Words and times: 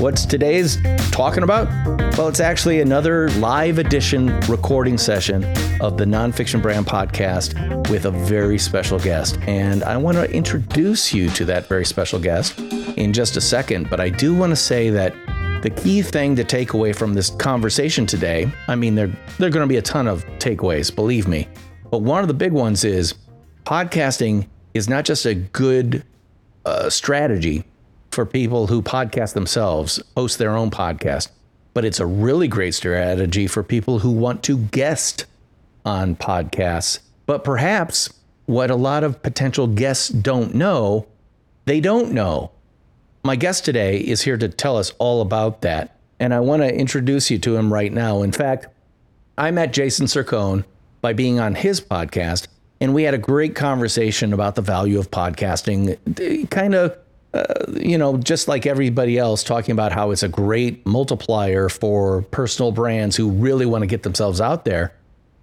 What's 0.00 0.24
today's 0.24 0.78
talking 1.10 1.42
about? 1.42 1.68
Well, 2.16 2.28
it's 2.28 2.40
actually 2.40 2.80
another 2.80 3.28
live 3.32 3.78
edition 3.78 4.40
recording 4.48 4.96
session 4.96 5.44
of 5.82 5.98
the 5.98 6.06
Nonfiction 6.06 6.62
Brand 6.62 6.86
podcast 6.86 7.90
with 7.90 8.06
a 8.06 8.10
very 8.10 8.56
special 8.56 8.98
guest. 8.98 9.38
And 9.42 9.84
I 9.84 9.98
want 9.98 10.16
to 10.16 10.24
introduce 10.32 11.12
you 11.12 11.28
to 11.32 11.44
that 11.44 11.66
very 11.66 11.84
special 11.84 12.18
guest 12.18 12.58
in 12.96 13.12
just 13.12 13.36
a 13.36 13.42
second. 13.42 13.90
But 13.90 14.00
I 14.00 14.08
do 14.08 14.34
want 14.34 14.52
to 14.52 14.56
say 14.56 14.88
that 14.88 15.12
the 15.62 15.68
key 15.68 16.00
thing 16.00 16.34
to 16.36 16.44
take 16.44 16.72
away 16.72 16.94
from 16.94 17.12
this 17.12 17.28
conversation 17.28 18.06
today, 18.06 18.50
I 18.68 18.76
mean, 18.76 18.94
there, 18.94 19.08
there 19.36 19.48
are 19.48 19.52
going 19.52 19.68
to 19.68 19.70
be 19.70 19.76
a 19.76 19.82
ton 19.82 20.08
of 20.08 20.24
takeaways, 20.38 20.94
believe 20.94 21.28
me. 21.28 21.46
But 21.90 22.00
one 22.00 22.22
of 22.22 22.28
the 22.28 22.32
big 22.32 22.52
ones 22.52 22.84
is 22.84 23.16
podcasting 23.66 24.48
is 24.72 24.88
not 24.88 25.04
just 25.04 25.26
a 25.26 25.34
good 25.34 26.04
uh, 26.64 26.88
strategy 26.88 27.64
for 28.10 28.26
people 28.26 28.66
who 28.66 28.82
podcast 28.82 29.34
themselves, 29.34 30.02
host 30.16 30.38
their 30.38 30.56
own 30.56 30.70
podcast, 30.70 31.28
but 31.74 31.84
it's 31.84 32.00
a 32.00 32.06
really 32.06 32.48
great 32.48 32.74
strategy 32.74 33.46
for 33.46 33.62
people 33.62 34.00
who 34.00 34.10
want 34.10 34.42
to 34.44 34.58
guest 34.58 35.26
on 35.84 36.16
podcasts. 36.16 36.98
But 37.26 37.44
perhaps 37.44 38.12
what 38.46 38.70
a 38.70 38.76
lot 38.76 39.04
of 39.04 39.22
potential 39.22 39.66
guests 39.68 40.08
don't 40.08 40.54
know, 40.54 41.06
they 41.66 41.80
don't 41.80 42.12
know. 42.12 42.50
My 43.22 43.36
guest 43.36 43.64
today 43.64 43.98
is 43.98 44.22
here 44.22 44.36
to 44.38 44.48
tell 44.48 44.76
us 44.76 44.92
all 44.98 45.20
about 45.20 45.60
that. 45.60 45.96
And 46.18 46.34
I 46.34 46.40
want 46.40 46.62
to 46.62 46.74
introduce 46.74 47.30
you 47.30 47.38
to 47.40 47.56
him 47.56 47.72
right 47.72 47.92
now. 47.92 48.22
In 48.22 48.32
fact, 48.32 48.66
I 49.38 49.50
met 49.50 49.72
Jason 49.72 50.06
Cercone 50.06 50.64
by 51.00 51.12
being 51.12 51.38
on 51.38 51.54
his 51.54 51.80
podcast, 51.80 52.48
and 52.80 52.92
we 52.92 53.04
had 53.04 53.14
a 53.14 53.18
great 53.18 53.54
conversation 53.54 54.32
about 54.32 54.54
the 54.54 54.62
value 54.62 54.98
of 54.98 55.10
podcasting, 55.10 56.50
kind 56.50 56.74
of 56.74 56.96
you 57.76 57.96
know, 57.96 58.16
just 58.16 58.48
like 58.48 58.66
everybody 58.66 59.18
else, 59.18 59.44
talking 59.44 59.72
about 59.72 59.92
how 59.92 60.10
it's 60.10 60.22
a 60.22 60.28
great 60.28 60.84
multiplier 60.84 61.68
for 61.68 62.22
personal 62.22 62.72
brands 62.72 63.16
who 63.16 63.30
really 63.30 63.66
want 63.66 63.82
to 63.82 63.86
get 63.86 64.02
themselves 64.02 64.40
out 64.40 64.64
there. 64.64 64.92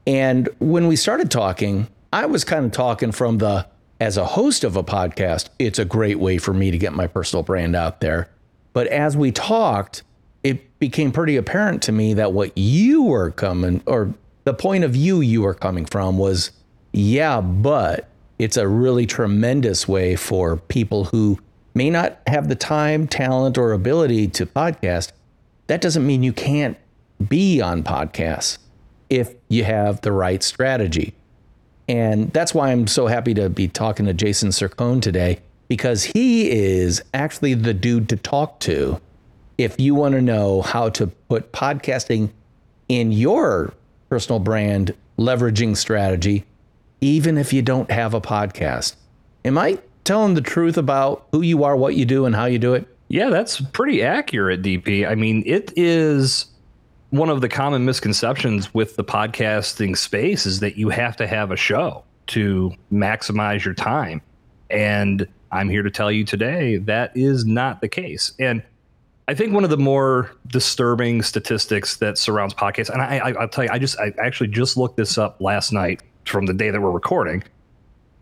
And 0.06 0.50
when 0.60 0.88
we 0.88 0.96
started 0.96 1.32
talking, 1.32 1.88
I 2.12 2.26
was 2.26 2.44
kind 2.44 2.66
of 2.66 2.72
talking 2.72 3.12
from 3.12 3.38
the, 3.38 3.68
as 4.00 4.18
a 4.18 4.26
host 4.26 4.64
of 4.64 4.76
a 4.76 4.84
podcast, 4.84 5.50
it's 5.60 5.80
a 5.80 5.86
great 5.86 6.20
way 6.20 6.38
for 6.38 6.54
me 6.54 6.72
to 6.72 6.78
get 6.78 6.94
my 6.94 7.08
personal 7.08 7.44
brand 7.44 7.76
out 7.76 8.02
there. 8.02 8.30
But 8.74 8.88
as 8.88 9.18
we 9.18 9.32
talked, 9.32 10.04
it 10.44 10.80
became 10.80 11.12
pretty 11.12 11.36
apparent 11.36 11.82
to 11.84 11.92
me 11.92 12.14
that 12.14 12.32
what 12.34 12.58
you 12.58 13.04
were 13.04 13.32
coming, 13.32 13.82
or 13.86 14.14
the 14.44 14.54
point 14.54 14.84
of 14.84 14.92
view 14.92 15.22
you 15.22 15.42
were 15.42 15.54
coming 15.54 15.86
from 15.86 16.18
was, 16.18 16.52
yeah, 16.94 17.42
but 17.42 18.08
it's 18.40 18.56
a 18.56 18.68
really 18.68 19.06
tremendous 19.06 19.88
way 19.88 20.16
for 20.16 20.58
people 20.58 21.06
who 21.06 21.40
may 21.78 21.92
not 21.92 22.20
have 22.26 22.50
the 22.50 22.56
time, 22.56 23.08
talent, 23.08 23.58
or 23.58 23.72
ability 23.72 24.28
to 24.28 24.46
podcast, 24.48 25.12
that 25.68 25.80
doesn't 25.80 26.06
mean 26.06 26.24
you 26.24 26.34
can't 26.34 26.76
be 27.30 27.62
on 27.62 27.84
podcasts 27.84 28.58
if 29.10 29.36
you 29.48 29.64
have 29.64 30.02
the 30.02 30.12
right 30.12 30.42
strategy. 30.42 31.14
And 31.88 32.34
that's 32.34 32.54
why 32.54 32.72
I'm 32.72 32.88
so 32.88 33.08
happy 33.08 33.34
to 33.36 33.50
be 33.50 33.68
talking 33.68 34.08
to 34.08 34.14
Jason 34.14 34.50
Cercone 34.50 35.02
today 35.02 35.40
because 35.68 36.04
he 36.04 36.50
is 36.50 37.02
actually 37.14 37.54
the 37.54 37.74
dude 37.74 38.10
to 38.10 38.18
talk 38.18 38.60
to 38.62 39.00
if 39.58 39.80
you 39.80 39.96
want 39.96 40.16
to 40.16 40.22
know 40.22 40.62
how 40.62 40.90
to 40.90 41.08
put 41.08 41.52
podcasting 41.52 42.32
in 42.90 43.12
your 43.12 43.74
personal 44.10 44.40
brand 44.40 44.94
leveraging 45.18 45.78
strategy, 45.78 46.44
even 47.02 47.38
if 47.38 47.54
you 47.54 47.62
don't 47.62 47.92
have 47.92 48.14
a 48.14 48.22
podcast. 48.22 48.96
Am 49.46 49.58
I 49.58 49.80
telling 50.08 50.34
the 50.34 50.42
truth 50.42 50.78
about 50.78 51.28
who 51.32 51.42
you 51.42 51.64
are, 51.64 51.76
what 51.76 51.96
you 51.96 52.06
do, 52.06 52.26
and 52.26 52.34
how 52.34 52.46
you 52.46 52.58
do 52.58 52.74
it? 52.74 52.88
Yeah, 53.10 53.30
that's 53.30 53.62
pretty 53.62 54.02
accurate, 54.02 54.62
DP. 54.62 55.08
I 55.08 55.16
mean, 55.16 55.44
it 55.46 55.72
is 55.76 56.48
one 57.10 57.30
of 57.30 57.42
the 57.42 57.50
common 57.50 57.86
misconceptions 57.86 58.74
with 58.74 58.96
the 58.96 59.04
podcasting 59.04 59.98
space 59.98 60.46
is 60.46 60.60
that 60.62 60.78
you 60.78 60.90
have 60.90 61.16
to 61.18 61.28
have 61.28 61.52
a 61.52 61.56
show 61.56 62.04
to 62.28 62.74
maximize 62.92 63.64
your 63.64 63.74
time. 63.74 64.22
And 64.70 65.28
I'm 65.52 65.70
here 65.70 65.84
to 65.84 65.92
tell 65.92 66.12
you 66.12 66.26
today 66.26 66.78
that 66.78 67.16
is 67.16 67.46
not 67.46 67.80
the 67.80 67.88
case. 67.88 68.34
And 68.40 68.64
I 69.30 69.34
think 69.34 69.54
one 69.54 69.64
of 69.64 69.70
the 69.70 69.78
more 69.78 70.32
disturbing 70.48 71.22
statistics 71.22 71.98
that 71.98 72.18
surrounds 72.18 72.54
podcasts, 72.54 72.90
and 72.90 73.02
I, 73.02 73.18
I, 73.18 73.32
will 73.32 73.48
tell 73.48 73.66
you, 73.66 73.70
I 73.72 73.80
just 73.80 74.00
I 74.00 74.14
actually 74.22 74.48
just 74.48 74.78
looked 74.78 74.98
this 74.98 75.18
up 75.18 75.42
last 75.42 75.72
night 75.74 76.02
from 76.26 76.46
the 76.46 76.54
day 76.54 76.70
that 76.72 76.82
we're 76.82 76.92
recording. 76.92 77.44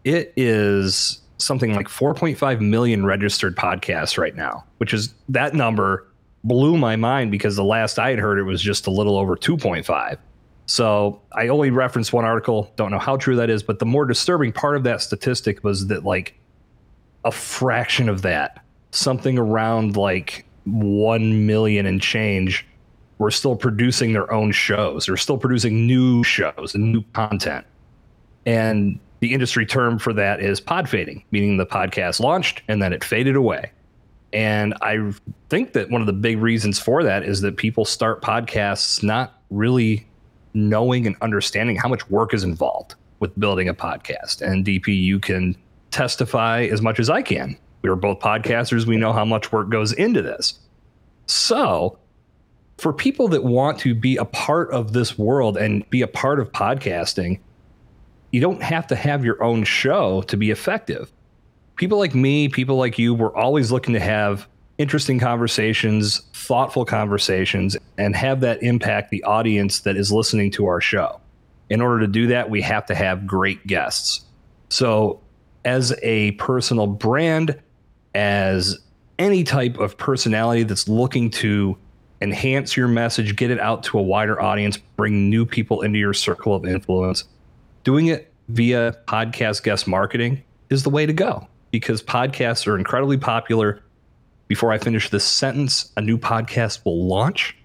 It 0.03 0.33
is 0.35 1.21
something 1.37 1.75
like 1.75 1.87
4.5 1.87 2.61
million 2.61 3.05
registered 3.05 3.55
podcasts 3.55 4.17
right 4.17 4.35
now, 4.35 4.63
which 4.77 4.93
is 4.93 5.13
that 5.29 5.53
number 5.53 6.07
blew 6.43 6.77
my 6.77 6.95
mind 6.95 7.31
because 7.31 7.55
the 7.55 7.63
last 7.63 7.99
I 7.99 8.11
had 8.11 8.19
heard 8.19 8.39
it 8.39 8.43
was 8.43 8.61
just 8.61 8.87
a 8.87 8.91
little 8.91 9.17
over 9.17 9.35
2.5. 9.35 10.17
So 10.67 11.21
I 11.33 11.47
only 11.47 11.69
referenced 11.69 12.13
one 12.13 12.25
article, 12.25 12.71
don't 12.75 12.91
know 12.91 12.99
how 12.99 13.17
true 13.17 13.35
that 13.35 13.49
is, 13.49 13.61
but 13.63 13.79
the 13.79 13.85
more 13.85 14.05
disturbing 14.05 14.51
part 14.51 14.75
of 14.75 14.83
that 14.83 15.01
statistic 15.01 15.63
was 15.63 15.87
that 15.87 16.05
like 16.05 16.39
a 17.23 17.31
fraction 17.31 18.09
of 18.09 18.21
that, 18.23 18.63
something 18.91 19.37
around 19.37 19.97
like 19.97 20.45
1 20.65 21.45
million 21.45 21.85
and 21.85 22.01
change, 22.01 22.65
were 23.17 23.31
still 23.31 23.55
producing 23.55 24.13
their 24.13 24.31
own 24.31 24.51
shows. 24.51 25.05
They're 25.05 25.17
still 25.17 25.37
producing 25.37 25.87
new 25.87 26.23
shows 26.23 26.75
and 26.75 26.91
new 26.91 27.03
content. 27.13 27.65
And 28.45 28.99
the 29.19 29.33
industry 29.33 29.65
term 29.65 29.99
for 29.99 30.13
that 30.13 30.39
is 30.39 30.59
pod 30.59 30.89
fading, 30.89 31.23
meaning 31.31 31.57
the 31.57 31.65
podcast 31.65 32.19
launched 32.19 32.61
and 32.67 32.81
then 32.81 32.93
it 32.93 33.03
faded 33.03 33.35
away. 33.35 33.71
And 34.33 34.73
I 34.81 35.13
think 35.49 35.73
that 35.73 35.89
one 35.89 36.01
of 36.01 36.07
the 36.07 36.13
big 36.13 36.39
reasons 36.39 36.79
for 36.79 37.03
that 37.03 37.23
is 37.23 37.41
that 37.41 37.57
people 37.57 37.85
start 37.85 38.21
podcasts 38.21 39.01
not 39.01 39.41
really 39.49 40.05
knowing 40.53 41.07
and 41.07 41.15
understanding 41.21 41.75
how 41.75 41.87
much 41.87 42.09
work 42.09 42.33
is 42.33 42.43
involved 42.43 42.95
with 43.19 43.37
building 43.39 43.69
a 43.69 43.73
podcast. 43.73 44.41
And 44.41 44.65
DP, 44.65 44.87
you 44.87 45.19
can 45.19 45.55
testify 45.91 46.63
as 46.63 46.81
much 46.81 46.99
as 46.99 47.09
I 47.09 47.21
can. 47.21 47.57
We 47.81 47.89
are 47.89 47.95
both 47.95 48.19
podcasters. 48.19 48.85
We 48.85 48.97
know 48.97 49.13
how 49.13 49.25
much 49.25 49.51
work 49.51 49.69
goes 49.69 49.93
into 49.93 50.21
this. 50.21 50.59
So, 51.27 51.97
for 52.77 52.91
people 52.91 53.29
that 53.29 53.43
want 53.43 53.79
to 53.79 53.95
be 53.95 54.17
a 54.17 54.25
part 54.25 54.69
of 54.71 54.91
this 54.91 55.17
world 55.17 55.55
and 55.55 55.89
be 55.89 56.01
a 56.01 56.07
part 56.07 56.39
of 56.39 56.51
podcasting, 56.51 57.39
you 58.35 58.41
don't 58.41 58.61
have 58.61 58.85
to 58.85 58.97
have 58.97 59.23
your 59.23 59.41
own 59.41 59.63
show 59.63 60.21
to 60.23 60.35
be 60.35 60.51
effective. 60.51 61.09
People 61.77 61.97
like 61.97 62.13
me, 62.13 62.49
people 62.49 62.75
like 62.75 62.99
you, 62.99 63.13
we're 63.13 63.33
always 63.33 63.71
looking 63.71 63.93
to 63.93 63.99
have 64.01 64.45
interesting 64.77 65.19
conversations, 65.19 66.19
thoughtful 66.33 66.83
conversations, 66.83 67.77
and 67.97 68.13
have 68.13 68.41
that 68.41 68.61
impact 68.61 69.09
the 69.09 69.23
audience 69.23 69.79
that 69.79 69.95
is 69.95 70.11
listening 70.11 70.51
to 70.51 70.65
our 70.65 70.81
show. 70.81 71.21
In 71.69 71.79
order 71.79 72.01
to 72.01 72.07
do 72.07 72.27
that, 72.27 72.49
we 72.49 72.61
have 72.61 72.85
to 72.87 72.93
have 72.93 73.25
great 73.25 73.65
guests. 73.67 74.25
So, 74.67 75.21
as 75.63 75.97
a 76.03 76.31
personal 76.31 76.87
brand, 76.87 77.57
as 78.15 78.77
any 79.17 79.45
type 79.45 79.77
of 79.77 79.95
personality 79.97 80.63
that's 80.63 80.89
looking 80.89 81.29
to 81.29 81.77
enhance 82.19 82.75
your 82.75 82.89
message, 82.89 83.37
get 83.37 83.49
it 83.49 83.61
out 83.61 83.83
to 83.83 83.97
a 83.97 84.01
wider 84.01 84.41
audience, 84.41 84.75
bring 84.75 85.29
new 85.29 85.45
people 85.45 85.83
into 85.83 85.99
your 85.99 86.13
circle 86.13 86.53
of 86.53 86.65
influence, 86.65 87.23
doing 87.85 88.07
it 88.07 88.33
via 88.49 88.97
podcast 89.07 89.63
guest 89.63 89.87
marketing 89.87 90.43
is 90.69 90.83
the 90.83 90.89
way 90.89 91.05
to 91.05 91.13
go 91.13 91.47
because 91.71 92.03
podcasts 92.03 92.67
are 92.67 92.77
incredibly 92.77 93.17
popular. 93.17 93.81
Before 94.47 94.71
I 94.71 94.77
finish 94.77 95.09
this 95.09 95.23
sentence, 95.23 95.91
a 95.95 96.01
new 96.01 96.17
podcast 96.17 96.83
will 96.83 97.07
launch. 97.07 97.55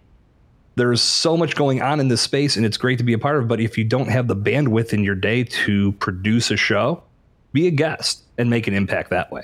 There's 0.77 1.03
so 1.03 1.37
much 1.37 1.57
going 1.57 1.83
on 1.83 2.01
in 2.01 2.09
this 2.09 2.23
space, 2.23 2.57
and 2.57 2.65
it's 2.65 2.77
great 2.77 2.99
to 2.99 3.05
be 3.05 3.13
a 3.13 3.19
part 3.19 3.37
of. 3.37 3.49
But 3.49 3.61
if 3.61 3.77
you 3.77 3.85
don't 3.85 4.09
have 4.09 4.29
the 4.29 4.37
bandwidth 4.37 4.93
in 4.93 5.05
your 5.05 5.15
day 5.15 5.45
to 5.45 5.93
produce 5.93 6.51
a 6.51 6.57
show, 6.57 7.03
be 7.53 7.67
a 7.67 7.71
guest 7.71 8.23
and 8.39 8.49
make 8.49 8.67
an 8.67 8.75
impact 8.75 9.11
that 9.11 9.31
way. 9.33 9.43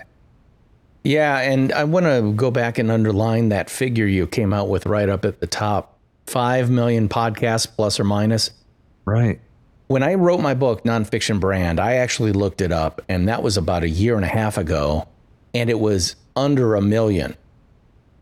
Yeah, 1.04 1.38
and 1.38 1.72
I 1.72 1.84
want 1.84 2.06
to 2.06 2.32
go 2.32 2.50
back 2.50 2.78
and 2.78 2.90
underline 2.90 3.50
that 3.50 3.70
figure 3.70 4.06
you 4.06 4.26
came 4.26 4.52
out 4.52 4.69
with 4.69 4.87
right 4.87 5.08
up 5.08 5.25
at 5.25 5.40
the 5.40 5.46
top 5.46 5.99
5 6.26 6.70
million 6.70 7.08
podcasts 7.08 7.67
plus 7.67 8.00
or 8.00 8.05
minus. 8.05 8.50
Right. 9.05 9.40
When 9.88 10.03
I 10.03 10.15
wrote 10.15 10.41
my 10.41 10.55
book, 10.55 10.83
Nonfiction 10.83 11.38
Brand, 11.38 11.79
I 11.79 11.94
actually 11.94 12.33
looked 12.33 12.61
it 12.61 12.73
up, 12.73 13.03
and 13.09 13.29
that 13.29 13.43
was 13.43 13.56
about 13.56 13.85
a 13.85 13.88
year 13.88 14.17
and 14.17 14.25
a 14.25 14.29
half 14.29 14.59
ago, 14.59 15.06
and 15.55 15.71
it 15.71 15.79
was 15.79 16.17
under 16.35 16.75
a 16.75 16.83
million. 16.83 17.37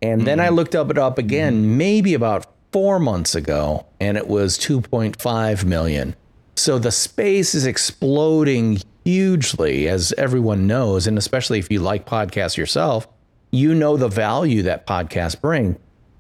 And 0.02 0.20
mm-hmm. 0.20 0.26
then 0.26 0.40
I 0.40 0.48
hmm. 0.48 0.54
looked 0.56 0.74
up 0.74 0.90
it 0.90 0.98
up 0.98 1.18
again, 1.18 1.54
mm-hmm. 1.54 1.78
maybe 1.78 2.14
about 2.14 2.46
four 2.70 2.98
months 2.98 3.34
ago, 3.34 3.86
and 3.98 4.18
it 4.18 4.28
was 4.28 4.58
2.5 4.58 5.64
million. 5.64 6.14
So 6.56 6.78
the 6.78 6.92
space 6.92 7.54
is 7.54 7.66
exploding 7.66 8.80
hugely, 9.04 9.88
as 9.88 10.12
everyone 10.18 10.66
knows, 10.66 11.06
and 11.06 11.16
especially 11.16 11.58
if 11.58 11.70
you 11.70 11.80
like 11.80 12.06
podcasts 12.06 12.56
yourself, 12.56 13.08
you 13.50 13.74
know 13.74 13.96
the 13.96 14.08
value 14.08 14.62
that 14.62 14.86
podcasts 14.86 15.40
bring. 15.40 15.76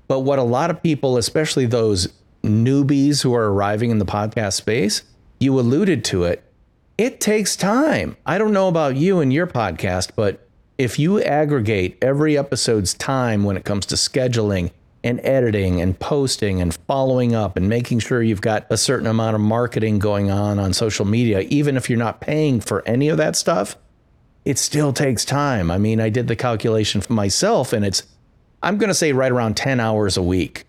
But 0.08 0.20
what 0.20 0.38
a 0.38 0.42
lot 0.42 0.70
of 0.70 0.82
people, 0.82 1.16
especially 1.16 1.66
those 1.66 2.08
newbies 2.42 3.22
who 3.22 3.34
are 3.34 3.52
arriving 3.52 3.90
in 3.90 3.98
the 3.98 4.04
podcast 4.04 4.54
space, 4.54 5.02
you 5.44 5.60
alluded 5.60 6.04
to 6.06 6.24
it. 6.24 6.42
It 6.96 7.20
takes 7.20 7.54
time. 7.54 8.16
I 8.24 8.38
don't 8.38 8.52
know 8.52 8.68
about 8.68 8.96
you 8.96 9.20
and 9.20 9.32
your 9.32 9.46
podcast, 9.46 10.10
but 10.16 10.48
if 10.78 10.98
you 10.98 11.20
aggregate 11.22 11.98
every 12.02 12.36
episode's 12.36 12.94
time 12.94 13.44
when 13.44 13.56
it 13.56 13.64
comes 13.64 13.86
to 13.86 13.94
scheduling 13.94 14.70
and 15.04 15.20
editing 15.22 15.80
and 15.80 15.98
posting 16.00 16.60
and 16.60 16.74
following 16.86 17.34
up 17.34 17.56
and 17.56 17.68
making 17.68 17.98
sure 17.98 18.22
you've 18.22 18.40
got 18.40 18.66
a 18.70 18.76
certain 18.76 19.06
amount 19.06 19.34
of 19.34 19.40
marketing 19.40 19.98
going 19.98 20.30
on 20.30 20.58
on 20.58 20.72
social 20.72 21.04
media, 21.04 21.40
even 21.40 21.76
if 21.76 21.90
you're 21.90 21.98
not 21.98 22.20
paying 22.20 22.60
for 22.60 22.82
any 22.88 23.08
of 23.08 23.18
that 23.18 23.36
stuff, 23.36 23.76
it 24.44 24.58
still 24.58 24.92
takes 24.92 25.24
time. 25.24 25.70
I 25.70 25.78
mean, 25.78 26.00
I 26.00 26.08
did 26.08 26.26
the 26.26 26.36
calculation 26.36 27.00
for 27.00 27.12
myself 27.12 27.72
and 27.72 27.84
it's, 27.84 28.02
I'm 28.62 28.78
going 28.78 28.88
to 28.88 28.94
say 28.94 29.12
right 29.12 29.30
around 29.30 29.56
10 29.56 29.78
hours 29.78 30.16
a 30.16 30.22
week 30.22 30.64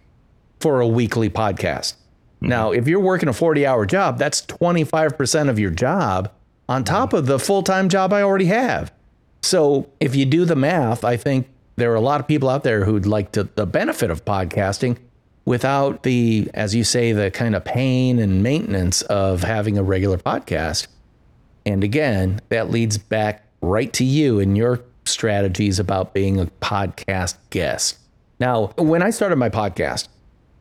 for 0.59 0.81
a 0.81 0.87
weekly 0.87 1.29
podcast. 1.29 1.95
Mm-hmm. 2.37 2.47
Now, 2.47 2.71
if 2.71 2.87
you're 2.87 2.99
working 2.99 3.29
a 3.29 3.33
40 3.33 3.65
hour 3.65 3.85
job, 3.85 4.17
that's 4.17 4.41
25% 4.45 5.49
of 5.49 5.59
your 5.59 5.71
job 5.71 6.31
on 6.67 6.83
top 6.83 7.13
of 7.13 7.25
the 7.25 7.39
full 7.39 7.63
time 7.63 7.89
job 7.89 8.13
I 8.13 8.21
already 8.21 8.45
have. 8.45 8.91
So 9.41 9.89
if 9.99 10.15
you 10.15 10.25
do 10.25 10.45
the 10.45 10.55
math, 10.55 11.03
I 11.03 11.17
think 11.17 11.47
there 11.75 11.91
are 11.91 11.95
a 11.95 12.01
lot 12.01 12.19
of 12.19 12.27
people 12.27 12.49
out 12.49 12.63
there 12.63 12.85
who'd 12.85 13.05
like 13.05 13.31
to, 13.33 13.43
the 13.43 13.65
benefit 13.65 14.09
of 14.09 14.25
podcasting 14.25 14.97
without 15.45 16.03
the, 16.03 16.49
as 16.53 16.73
you 16.73 16.83
say, 16.83 17.11
the 17.11 17.29
kind 17.29 17.55
of 17.55 17.63
pain 17.63 18.17
and 18.19 18.41
maintenance 18.41 19.01
of 19.03 19.43
having 19.43 19.77
a 19.77 19.83
regular 19.83 20.17
podcast. 20.17 20.87
And 21.65 21.83
again, 21.83 22.41
that 22.49 22.71
leads 22.71 22.97
back 22.97 23.45
right 23.61 23.91
to 23.93 24.03
you 24.03 24.39
and 24.39 24.57
your 24.57 24.81
strategies 25.05 25.79
about 25.79 26.13
being 26.13 26.39
a 26.39 26.45
podcast 26.61 27.37
guest. 27.49 27.97
Now, 28.39 28.67
when 28.77 29.01
I 29.01 29.11
started 29.11 29.37
my 29.37 29.49
podcast, 29.49 30.07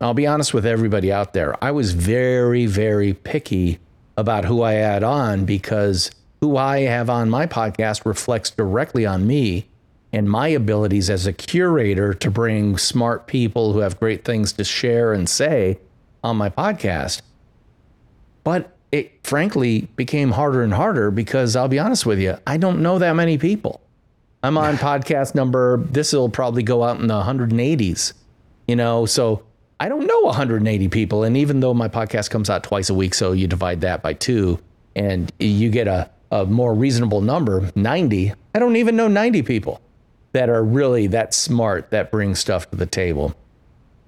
I'll 0.01 0.15
be 0.15 0.27
honest 0.27 0.53
with 0.53 0.67
everybody 0.67 1.13
out 1.13 1.33
there, 1.33 1.63
I 1.65 1.71
was 1.71 1.93
very, 1.93 2.67
very 2.67 3.15
picky 3.15 3.79
about 4.17 4.45
who 4.45 4.63
I 4.63 4.75
add 4.75 5.03
on 5.03 5.45
because 5.45 6.11
who 6.41 6.57
I 6.57 6.81
have 6.81 7.09
on 7.09 7.31
my 7.31 7.47
podcast 7.47 8.05
reflects 8.05 8.51
directly 8.51 9.07
on 9.07 9.27
me 9.27 9.67
and 10.13 10.31
my 10.31 10.49
abilities 10.49 11.11
as 11.11 11.27
a 11.27 11.33
curator 11.33 12.15
to 12.15 12.31
bring 12.31 12.79
smart 12.79 13.27
people 13.27 13.73
who 13.73 13.81
have 13.81 13.99
great 13.99 14.25
things 14.25 14.53
to 14.53 14.65
share 14.65 15.13
and 15.13 15.29
say 15.29 15.79
on 16.23 16.37
my 16.37 16.49
podcast. 16.49 17.23
But 18.45 18.77
it 18.93 19.13
frankly 19.25 19.89
became 19.97 20.33
harder 20.33 20.63
and 20.63 20.73
harder 20.73 21.11
because 21.11 21.57
I'll 21.57 21.67
be 21.67 21.81
honest 21.81 22.07
with 22.07 22.21
you, 22.21 22.37
I 22.47 22.59
don't 22.59 22.81
know 22.81 22.99
that 22.99 23.15
many 23.15 23.39
people. 23.39 23.81
I'm 24.43 24.57
on 24.59 24.77
podcast 24.77 25.35
number, 25.35 25.79
this 25.79 26.13
will 26.13 26.29
probably 26.29 26.63
go 26.63 26.85
out 26.85 27.01
in 27.01 27.09
the 27.09 27.23
180s, 27.23 28.13
you 28.69 28.77
know, 28.77 29.07
so 29.07 29.43
I 29.81 29.89
don't 29.89 30.07
know 30.07 30.21
180 30.21 30.89
people. 30.89 31.25
And 31.25 31.37
even 31.37 31.61
though 31.61 31.75
my 31.75 31.89
podcast 31.89 32.31
comes 32.31 32.49
out 32.49 32.63
twice 32.63 32.91
a 32.91 32.95
week, 32.95 33.15
so 33.15 33.33
you 33.33 33.47
divide 33.47 33.81
that 33.83 34.03
by 34.03 34.15
two 34.15 34.61
and 34.95 35.33
you 35.39 35.71
get 35.71 35.89
a 35.89 36.11
a 36.35 36.45
more 36.45 36.75
reasonable 36.75 37.21
number, 37.21 37.71
90. 37.77 38.33
I 38.55 38.59
don't 38.59 38.75
even 38.75 38.97
know 38.97 39.07
90 39.07 39.43
people 39.43 39.81
that 40.33 40.49
are 40.49 40.65
really 40.65 41.07
that 41.07 41.33
smart 41.33 41.91
that 41.91 42.11
bring 42.11 42.35
stuff 42.35 42.69
to 42.71 42.77
the 42.77 42.87
table. 42.87 43.35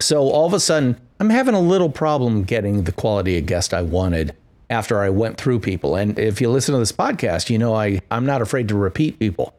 So 0.01 0.29
all 0.29 0.45
of 0.45 0.53
a 0.53 0.59
sudden, 0.59 1.01
I'm 1.21 1.31
having 1.31 1.55
a 1.55 1.61
little 1.61 1.89
problem 1.89 2.43
getting 2.43 2.83
the 2.83 2.91
quality 2.91 3.39
of 3.39 3.47
guest 3.47 3.73
I 3.73 3.83
wanted 3.83 4.35
after 4.69 5.01
I 5.01 5.09
went 5.09 5.39
through 5.39 5.61
people. 5.61 5.95
And 5.95 6.19
if 6.19 6.41
you 6.41 6.51
listen 6.51 6.73
to 6.73 6.81
this 6.81 6.91
podcast, 6.91 7.49
you 7.49 7.59
know 7.59 7.77
I, 7.77 8.01
I'm 8.11 8.27
not 8.27 8.43
afraid 8.43 8.67
to 8.69 8.75
repeat 8.75 9.21
people. 9.21 9.55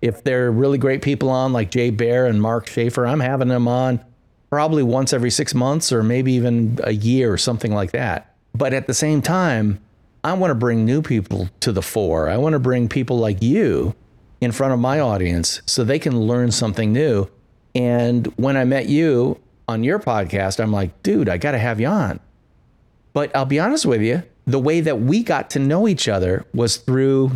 If 0.00 0.24
they're 0.24 0.50
really 0.50 0.78
great 0.78 1.02
people 1.02 1.28
on, 1.28 1.52
like 1.52 1.70
Jay 1.70 1.90
Baer 1.90 2.24
and 2.24 2.40
Mark 2.40 2.68
Schaefer, 2.68 3.06
I'm 3.06 3.20
having 3.20 3.48
them 3.48 3.68
on 3.68 4.02
probably 4.50 4.82
once 4.82 5.12
every 5.12 5.30
six 5.30 5.54
months 5.54 5.92
or 5.92 6.02
maybe 6.02 6.32
even 6.32 6.78
a 6.84 6.92
year 6.92 7.32
or 7.32 7.38
something 7.38 7.72
like 7.72 7.92
that. 7.92 8.34
But 8.54 8.72
at 8.72 8.86
the 8.86 8.94
same 8.94 9.22
time, 9.22 9.80
I 10.24 10.32
want 10.32 10.50
to 10.50 10.54
bring 10.54 10.84
new 10.84 11.02
people 11.02 11.48
to 11.60 11.72
the 11.72 11.82
fore. 11.82 12.28
I 12.28 12.36
want 12.36 12.54
to 12.54 12.58
bring 12.58 12.88
people 12.88 13.18
like 13.18 13.42
you 13.42 13.94
in 14.40 14.52
front 14.52 14.72
of 14.72 14.80
my 14.80 15.00
audience 15.00 15.62
so 15.66 15.84
they 15.84 15.98
can 15.98 16.20
learn 16.20 16.50
something 16.50 16.92
new. 16.92 17.28
And 17.74 18.26
when 18.36 18.56
I 18.56 18.64
met 18.64 18.88
you 18.88 19.38
on 19.68 19.84
your 19.84 19.98
podcast, 19.98 20.60
I'm 20.60 20.72
like, 20.72 21.02
dude, 21.02 21.28
I 21.28 21.36
got 21.36 21.52
to 21.52 21.58
have 21.58 21.80
you 21.80 21.86
on. 21.86 22.20
But 23.12 23.34
I'll 23.36 23.44
be 23.44 23.60
honest 23.60 23.86
with 23.86 24.00
you, 24.02 24.22
the 24.46 24.58
way 24.58 24.80
that 24.80 25.00
we 25.00 25.22
got 25.22 25.50
to 25.50 25.58
know 25.58 25.86
each 25.86 26.08
other 26.08 26.46
was 26.54 26.78
through, 26.78 27.32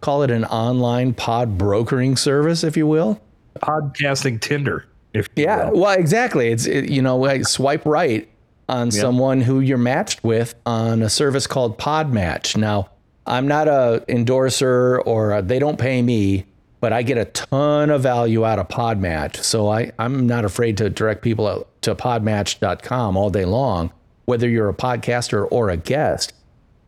call 0.00 0.22
it 0.22 0.30
an 0.30 0.44
online 0.46 1.14
pod 1.14 1.58
brokering 1.58 2.16
service, 2.16 2.64
if 2.64 2.76
you 2.76 2.86
will. 2.86 3.20
Podcasting 3.60 4.40
Tinder. 4.40 4.86
If 5.16 5.28
yeah, 5.36 5.70
well, 5.70 5.98
exactly. 5.98 6.48
It's 6.48 6.66
it, 6.66 6.90
you 6.90 7.02
know, 7.02 7.24
I 7.24 7.42
swipe 7.42 7.84
right 7.86 8.28
on 8.68 8.88
yep. 8.88 8.94
someone 8.94 9.40
who 9.40 9.60
you're 9.60 9.78
matched 9.78 10.22
with 10.24 10.54
on 10.66 11.02
a 11.02 11.08
service 11.08 11.46
called 11.46 11.78
Podmatch. 11.78 12.56
Now, 12.56 12.90
I'm 13.26 13.48
not 13.48 13.68
a 13.68 14.04
endorser 14.08 15.00
or 15.00 15.32
a, 15.32 15.42
they 15.42 15.58
don't 15.58 15.78
pay 15.78 16.02
me, 16.02 16.46
but 16.80 16.92
I 16.92 17.02
get 17.02 17.18
a 17.18 17.24
ton 17.26 17.90
of 17.90 18.02
value 18.02 18.44
out 18.44 18.58
of 18.58 18.68
Podmatch. 18.68 19.42
So 19.42 19.68
I, 19.68 19.92
I'm 19.98 20.26
not 20.26 20.44
afraid 20.44 20.76
to 20.78 20.90
direct 20.90 21.22
people 21.22 21.66
to 21.82 21.94
podmatch.com 21.94 23.16
all 23.16 23.30
day 23.30 23.44
long, 23.44 23.92
whether 24.26 24.48
you're 24.48 24.68
a 24.68 24.74
podcaster 24.74 25.46
or 25.50 25.70
a 25.70 25.76
guest. 25.76 26.32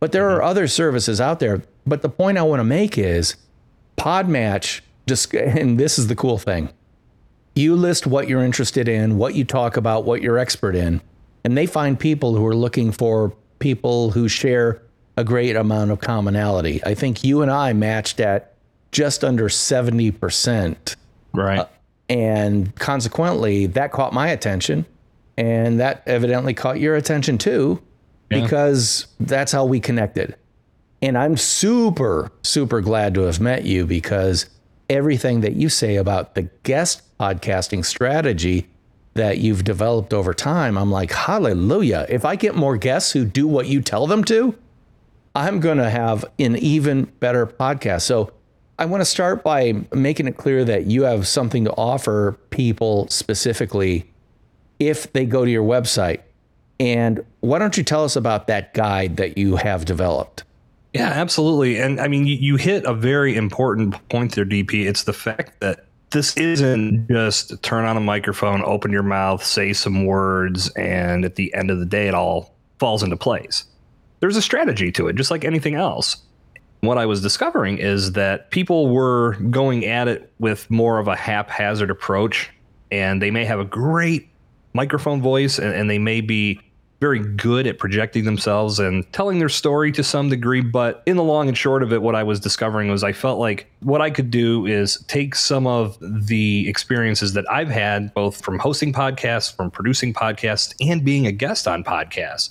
But 0.00 0.12
there 0.12 0.28
are 0.30 0.38
mm-hmm. 0.38 0.48
other 0.48 0.68
services 0.68 1.20
out 1.20 1.40
there. 1.40 1.62
But 1.86 2.02
the 2.02 2.08
point 2.08 2.38
I 2.38 2.42
want 2.42 2.60
to 2.60 2.64
make 2.64 2.98
is 2.98 3.36
Podmatch 3.96 4.80
just 5.08 5.34
and 5.34 5.78
this 5.78 5.98
is 5.98 6.06
the 6.06 6.16
cool 6.16 6.38
thing. 6.38 6.70
You 7.58 7.74
list 7.74 8.06
what 8.06 8.28
you're 8.28 8.44
interested 8.44 8.88
in, 8.88 9.18
what 9.18 9.34
you 9.34 9.44
talk 9.44 9.76
about, 9.76 10.04
what 10.04 10.22
you're 10.22 10.38
expert 10.38 10.76
in 10.76 11.00
and 11.44 11.56
they 11.56 11.64
find 11.64 11.98
people 11.98 12.34
who 12.34 12.46
are 12.46 12.54
looking 12.54 12.92
for 12.92 13.32
people 13.58 14.10
who 14.10 14.28
share 14.28 14.82
a 15.16 15.24
great 15.24 15.56
amount 15.56 15.90
of 15.90 16.00
commonality. 16.00 16.84
I 16.84 16.94
think 16.94 17.24
you 17.24 17.40
and 17.40 17.50
I 17.50 17.72
matched 17.72 18.20
at 18.20 18.52
just 18.92 19.24
under 19.24 19.48
70%. 19.48 20.96
Right. 21.32 21.60
Uh, 21.60 21.66
and 22.10 22.74
consequently, 22.76 23.66
that 23.66 23.92
caught 23.92 24.12
my 24.12 24.28
attention. 24.28 24.86
And 25.38 25.80
that 25.80 26.02
evidently 26.06 26.52
caught 26.52 26.80
your 26.80 26.96
attention 26.96 27.38
too, 27.38 27.80
yeah. 28.30 28.42
because 28.42 29.06
that's 29.20 29.52
how 29.52 29.64
we 29.64 29.80
connected. 29.80 30.36
And 31.00 31.16
I'm 31.16 31.36
super, 31.36 32.30
super 32.42 32.82
glad 32.82 33.14
to 33.14 33.22
have 33.22 33.40
met 33.40 33.64
you 33.64 33.86
because 33.86 34.46
everything 34.90 35.40
that 35.40 35.54
you 35.54 35.68
say 35.68 35.96
about 35.96 36.34
the 36.34 36.42
guest 36.64 37.02
podcasting 37.18 37.84
strategy 37.84 38.68
that 39.14 39.38
you've 39.38 39.64
developed 39.64 40.14
over 40.14 40.32
time, 40.32 40.78
I'm 40.78 40.90
like, 40.90 41.12
hallelujah. 41.12 42.06
If 42.08 42.24
I 42.24 42.36
get 42.36 42.54
more 42.54 42.76
guests 42.76 43.12
who 43.12 43.24
do 43.24 43.46
what 43.46 43.66
you 43.66 43.82
tell 43.82 44.06
them 44.06 44.24
to, 44.24 44.56
I'm 45.34 45.60
going 45.60 45.78
to 45.78 45.90
have 45.90 46.24
an 46.38 46.56
even 46.56 47.04
better 47.20 47.46
podcast. 47.46 48.02
So 48.02 48.32
I 48.78 48.84
want 48.84 49.00
to 49.00 49.04
start 49.04 49.42
by 49.42 49.84
making 49.92 50.28
it 50.28 50.36
clear 50.36 50.64
that 50.64 50.86
you 50.86 51.02
have 51.02 51.26
something 51.26 51.64
to 51.64 51.72
offer 51.72 52.38
people 52.50 53.08
specifically 53.08 54.10
if 54.78 55.12
they 55.12 55.26
go 55.26 55.44
to 55.44 55.50
your 55.50 55.64
website. 55.64 56.20
And 56.80 57.24
why 57.40 57.58
don't 57.58 57.76
you 57.76 57.82
tell 57.82 58.04
us 58.04 58.14
about 58.14 58.46
that 58.46 58.72
guide 58.72 59.16
that 59.16 59.36
you 59.36 59.56
have 59.56 59.84
developed? 59.84 60.44
Yeah, 60.94 61.08
absolutely. 61.08 61.78
And 61.78 62.00
I 62.00 62.06
mean, 62.06 62.26
you, 62.26 62.36
you 62.36 62.56
hit 62.56 62.84
a 62.84 62.94
very 62.94 63.36
important 63.36 64.08
point 64.08 64.36
there, 64.36 64.44
DP. 64.44 64.86
It's 64.86 65.04
the 65.04 65.12
fact 65.12 65.60
that 65.60 65.84
this 66.10 66.36
isn't 66.36 67.08
just 67.08 67.62
turn 67.62 67.84
on 67.84 67.96
a 67.96 68.00
microphone, 68.00 68.62
open 68.64 68.90
your 68.90 69.02
mouth, 69.02 69.44
say 69.44 69.72
some 69.72 70.06
words, 70.06 70.70
and 70.70 71.24
at 71.24 71.36
the 71.36 71.52
end 71.54 71.70
of 71.70 71.78
the 71.78 71.86
day, 71.86 72.08
it 72.08 72.14
all 72.14 72.54
falls 72.78 73.02
into 73.02 73.16
place. 73.16 73.64
There's 74.20 74.36
a 74.36 74.42
strategy 74.42 74.90
to 74.92 75.08
it, 75.08 75.16
just 75.16 75.30
like 75.30 75.44
anything 75.44 75.74
else. 75.74 76.16
What 76.80 76.98
I 76.98 77.06
was 77.06 77.20
discovering 77.20 77.78
is 77.78 78.12
that 78.12 78.50
people 78.50 78.88
were 78.88 79.34
going 79.50 79.84
at 79.84 80.08
it 80.08 80.32
with 80.38 80.70
more 80.70 80.98
of 80.98 81.08
a 81.08 81.16
haphazard 81.16 81.90
approach, 81.90 82.50
and 82.90 83.20
they 83.20 83.30
may 83.30 83.44
have 83.44 83.60
a 83.60 83.64
great 83.64 84.28
microphone 84.74 85.20
voice 85.20 85.58
and, 85.58 85.74
and 85.74 85.90
they 85.90 85.98
may 85.98 86.20
be 86.20 86.60
very 87.00 87.20
good 87.20 87.66
at 87.66 87.78
projecting 87.78 88.24
themselves 88.24 88.80
and 88.80 89.10
telling 89.12 89.38
their 89.38 89.48
story 89.48 89.92
to 89.92 90.02
some 90.02 90.28
degree. 90.28 90.60
But 90.60 91.02
in 91.06 91.16
the 91.16 91.22
long 91.22 91.46
and 91.48 91.56
short 91.56 91.82
of 91.82 91.92
it, 91.92 92.02
what 92.02 92.14
I 92.14 92.24
was 92.24 92.40
discovering 92.40 92.90
was 92.90 93.04
I 93.04 93.12
felt 93.12 93.38
like 93.38 93.70
what 93.80 94.00
I 94.00 94.10
could 94.10 94.30
do 94.30 94.66
is 94.66 95.02
take 95.06 95.34
some 95.34 95.66
of 95.66 95.96
the 96.00 96.68
experiences 96.68 97.34
that 97.34 97.50
I've 97.50 97.68
had, 97.68 98.12
both 98.14 98.42
from 98.44 98.58
hosting 98.58 98.92
podcasts, 98.92 99.54
from 99.54 99.70
producing 99.70 100.12
podcasts, 100.12 100.74
and 100.80 101.04
being 101.04 101.26
a 101.26 101.32
guest 101.32 101.68
on 101.68 101.84
podcasts, 101.84 102.50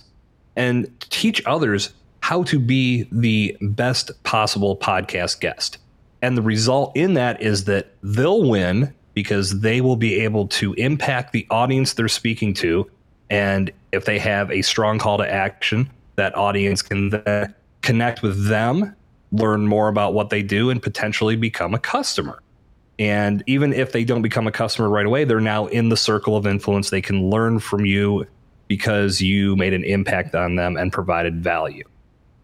and 0.55 0.89
teach 1.01 1.41
others 1.45 1.93
how 2.21 2.43
to 2.43 2.59
be 2.59 3.07
the 3.11 3.55
best 3.61 4.11
possible 4.23 4.77
podcast 4.77 5.39
guest. 5.41 5.77
And 6.21 6.37
the 6.37 6.41
result 6.41 6.95
in 6.95 7.13
that 7.15 7.41
is 7.41 7.65
that 7.65 7.93
they'll 8.01 8.49
win 8.49 8.93
because 9.13 9.59
they 9.59 9.81
will 9.81 9.95
be 9.95 10.21
able 10.21 10.47
to 10.47 10.73
impact 10.75 11.33
the 11.33 11.45
audience 11.49 11.93
they're 11.93 12.07
speaking 12.07 12.53
to 12.53 12.89
and 13.29 13.71
if 13.91 14.05
they 14.05 14.19
have 14.19 14.51
a 14.51 14.61
strong 14.61 14.99
call 14.99 15.17
to 15.17 15.31
action, 15.31 15.89
that 16.15 16.35
audience 16.35 16.81
can 16.81 17.09
then 17.09 17.53
connect 17.81 18.21
with 18.21 18.47
them, 18.47 18.95
learn 19.31 19.67
more 19.67 19.87
about 19.87 20.13
what 20.13 20.29
they 20.29 20.43
do, 20.43 20.69
and 20.69 20.81
potentially 20.81 21.35
become 21.35 21.73
a 21.73 21.79
customer. 21.79 22.41
And 22.99 23.43
even 23.45 23.73
if 23.73 23.91
they 23.91 24.03
don't 24.03 24.23
become 24.23 24.47
a 24.47 24.51
customer 24.51 24.89
right 24.89 25.05
away, 25.05 25.23
they're 25.23 25.39
now 25.39 25.67
in 25.67 25.89
the 25.89 25.97
circle 25.97 26.35
of 26.35 26.47
influence. 26.47 26.89
They 26.89 27.01
can 27.01 27.29
learn 27.29 27.59
from 27.59 27.85
you 27.85 28.25
because 28.67 29.21
you 29.21 29.55
made 29.55 29.73
an 29.73 29.83
impact 29.83 30.35
on 30.35 30.55
them 30.55 30.75
and 30.77 30.91
provided 30.91 31.43
value. 31.43 31.83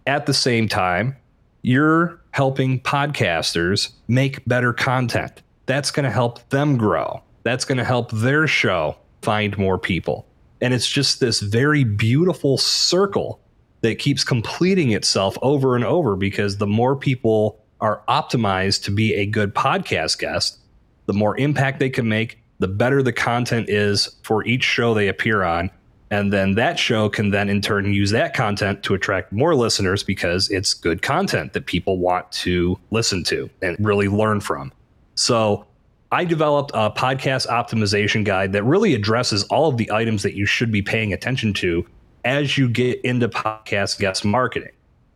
At 0.06 0.26
the 0.26 0.34
same 0.34 0.68
time, 0.68 1.18
you're 1.64 2.22
helping 2.32 2.80
podcasters 2.82 3.92
make 4.08 4.46
better 4.46 4.74
content. 4.74 5.42
That's 5.66 5.92
going 5.92 6.04
to 6.04 6.12
help 6.12 6.48
them 6.50 6.78
grow. 6.78 7.22
That's 7.44 7.66
going 7.66 7.78
to 7.78 7.84
help 7.84 8.12
their 8.12 8.48
show 8.48 8.96
find 9.22 9.58
more 9.58 9.78
people. 9.78 10.26
And 10.64 10.74
it's 10.74 10.90
just 10.90 11.20
this 11.20 11.42
very 11.42 11.84
beautiful 11.84 12.58
circle 12.58 13.42
that 13.82 14.00
keeps 14.00 14.24
completing 14.24 14.92
itself 14.92 15.38
over 15.42 15.76
and 15.76 15.84
over 15.84 16.16
because 16.16 16.58
the 16.58 16.66
more 16.66 16.96
people 16.96 17.60
are 17.82 18.02
optimized 18.08 18.86
to 18.86 18.92
be 18.92 19.14
a 19.14 19.26
good 19.26 19.54
podcast 19.54 20.20
guest, 20.20 20.60
the 21.06 21.14
more 21.14 21.38
impact 21.38 21.80
they 21.80 21.90
can 21.90 22.08
make, 22.08 22.40
the 22.60 22.70
better 22.70 23.04
the 23.04 23.12
content 23.12 23.68
is 23.68 24.16
for 24.24 24.46
each 24.46 24.64
show 24.64 24.94
they 24.94 25.10
appear 25.10 25.44
on. 25.44 25.70
And 26.10 26.32
then 26.32 26.56
that 26.56 26.80
show 26.80 27.10
can 27.10 27.32
then 27.32 27.50
in 27.50 27.60
turn 27.60 27.92
use 27.94 28.12
that 28.12 28.34
content 28.34 28.84
to 28.84 28.94
attract 28.94 29.34
more 29.34 29.56
listeners 29.56 30.02
because 30.02 30.50
it's 30.50 30.74
good 30.74 31.02
content 31.02 31.52
that 31.52 31.66
people 31.66 31.98
want 31.98 32.32
to 32.32 32.80
listen 32.90 33.26
to 33.26 33.50
and 33.62 33.76
really 33.86 34.08
learn 34.08 34.40
from. 34.40 34.72
So 35.16 35.66
I 36.14 36.26
developed 36.26 36.70
a 36.76 36.92
podcast 36.92 37.48
optimization 37.48 38.24
guide 38.24 38.54
that 38.54 38.64
really 38.64 38.94
addresses 38.94 39.46
all 39.46 39.68
of 39.68 39.78
the 39.78 39.92
items 39.92 40.22
that 40.22 40.36
you 40.36 40.46
should 40.46 40.72
be 40.72 40.84
paying 40.84 41.12
attention 41.12 41.54
to 41.56 41.88
as 42.24 42.56
you 42.56 42.70
get 42.70 43.02
into 43.02 43.28
podcast 43.28 43.98
guest 43.98 44.24
marketing. 44.24 44.74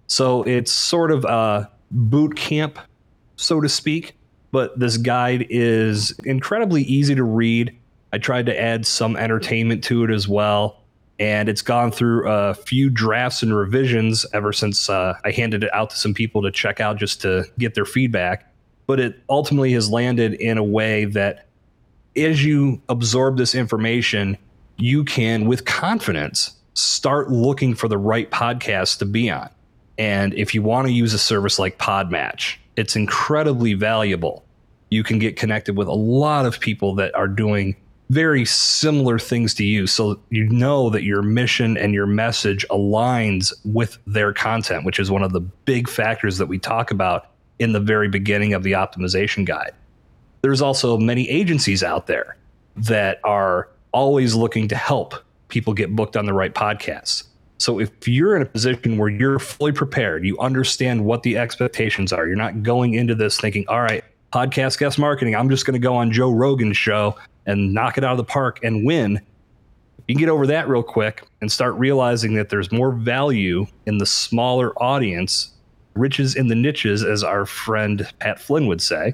So 0.08 0.42
it's 0.42 0.72
sort 0.72 1.12
of 1.12 1.24
a 1.24 1.70
boot 1.92 2.36
camp, 2.36 2.80
so 3.36 3.62
to 3.62 3.70
speak, 3.70 4.16
but 4.52 4.80
this 4.80 4.98
guide 4.98 5.46
is 5.52 6.16
incredibly 6.26 6.82
easy 6.82 7.14
to 7.14 7.24
read. 7.24 7.78
I 8.12 8.18
tried 8.18 8.48
to 8.48 8.60
add 8.60 8.88
some 8.88 9.16
entertainment 9.18 9.84
to 9.84 10.04
it 10.04 10.10
as 10.10 10.28
well. 10.28 10.82
And 11.20 11.48
it's 11.48 11.62
gone 11.62 11.92
through 11.92 12.28
a 12.28 12.56
few 12.56 12.90
drafts 12.90 13.44
and 13.44 13.56
revisions 13.56 14.26
ever 14.34 14.52
since 14.52 14.90
uh, 14.90 15.14
I 15.24 15.30
handed 15.30 15.64
it 15.64 15.74
out 15.76 15.92
to 15.92 15.96
some 15.96 16.16
people 16.16 16.42
to 16.42 16.50
check 16.50 16.80
out 16.80 16.98
just 16.98 17.22
to 17.22 17.46
get 17.60 17.76
their 17.76 17.86
feedback. 17.86 18.47
But 18.88 19.00
it 19.00 19.22
ultimately 19.30 19.74
has 19.74 19.90
landed 19.90 20.34
in 20.34 20.58
a 20.58 20.64
way 20.64 21.06
that 21.06 21.46
as 22.16 22.44
you 22.44 22.82
absorb 22.90 23.38
this 23.38 23.54
information, 23.54 24.38
you 24.78 25.04
can, 25.04 25.46
with 25.46 25.66
confidence, 25.66 26.54
start 26.74 27.30
looking 27.30 27.76
for 27.76 27.88
the 27.88 27.98
right 27.98 28.30
podcast 28.32 29.00
to 29.00 29.06
be 29.06 29.30
on. 29.30 29.50
And 29.98 30.34
if 30.36 30.54
you 30.54 30.62
want 30.62 30.88
to 30.88 30.94
use 30.94 31.14
a 31.14 31.20
service 31.20 31.60
like 31.60 31.78
Podmatch, 31.78 32.58
it's 32.76 32.96
incredibly 32.96 33.74
valuable. 33.74 34.44
You 34.90 35.04
can 35.04 35.20
get 35.20 35.36
connected 35.36 35.76
with 35.76 35.88
a 35.88 35.94
lot 35.94 36.46
of 36.46 36.60
people 36.60 36.96
that 36.96 37.14
are 37.16 37.28
doing 37.28 37.76
very 38.10 38.46
similar 38.46 39.20
things 39.20 39.54
to 39.56 39.66
you. 39.66 39.86
So 39.86 40.20
you 40.30 40.48
know 40.48 40.90
that 40.92 41.04
your 41.04 41.22
mission 41.22 41.76
and 41.78 41.94
your 41.94 42.06
message 42.06 42.66
aligns 42.70 43.52
with 43.66 43.98
their 44.08 44.32
content, 44.32 44.86
which 44.86 45.00
is 45.00 45.12
one 45.12 45.24
of 45.24 45.34
the 45.34 45.42
big 45.42 45.90
factors 45.90 46.38
that 46.38 46.46
we 46.46 46.58
talk 46.58 46.92
about 46.92 47.28
in 47.60 47.72
the 47.72 47.80
very 47.80 48.08
beginning 48.08 48.54
of 48.54 48.64
the 48.64 48.74
optimization 48.74 49.46
guide. 49.46 49.74
There's 50.42 50.62
also 50.62 50.98
many 50.98 51.28
agencies 51.30 51.84
out 51.84 52.08
there 52.08 52.38
that 52.76 53.20
are 53.24 53.70
always 53.92 54.36
looking 54.36 54.68
to 54.68 54.76
help 54.76 55.16
people 55.48 55.74
get 55.74 55.96
booked 55.96 56.16
on 56.16 56.26
the 56.26 56.34
right 56.34 56.54
podcasts. 56.54 57.24
So 57.58 57.80
if 57.80 58.08
you're 58.08 58.36
in 58.36 58.44
a 58.44 58.46
position 58.46 58.98
where 58.98 59.10
you're 59.10 59.40
fully 59.40 59.72
prepared, 59.72 60.24
you 60.26 60.38
understand 60.40 61.04
what 61.04 61.24
the 61.24 61.38
expectations 61.38 62.14
are, 62.14 62.28
you're 62.28 62.36
not 62.36 62.62
going 62.62 62.94
into 62.94 63.16
this 63.16 63.40
thinking, 63.40 63.66
all 63.68 63.82
right, 63.82 64.04
podcast 64.32 64.78
guest 64.78 65.00
marketing, 65.00 65.36
I'm 65.36 65.50
just 65.50 65.66
going 65.66 65.74
to 65.74 65.80
go 65.80 65.96
on 65.96 66.12
Joe 66.12 66.32
Rogan's 66.32 66.78
show 66.78 67.18
and 67.48 67.74
knock 67.74 67.98
it 67.98 68.04
out 68.04 68.12
of 68.12 68.18
the 68.18 68.24
park 68.24 68.60
and 68.64 68.86
win. 68.86 69.20
You 70.08 70.16
can 70.16 70.20
get 70.20 70.30
over 70.30 70.46
that 70.48 70.70
real 70.70 70.84
quick 70.84 71.24
and 71.42 71.52
start 71.52 71.74
realizing 71.76 72.36
that 72.36 72.50
there's 72.50 72.72
more 72.72 72.92
value 72.92 73.66
in 73.86 73.98
the 73.98 74.06
smaller 74.06 74.72
audience, 74.82 75.52
riches 75.98 76.36
in 76.36 76.48
the 76.48 76.56
niches, 76.56 77.04
as 77.04 77.24
our 77.24 77.46
friend 77.46 78.08
Pat 78.20 78.40
Flynn 78.40 78.68
would 78.68 78.82
say. 78.82 79.14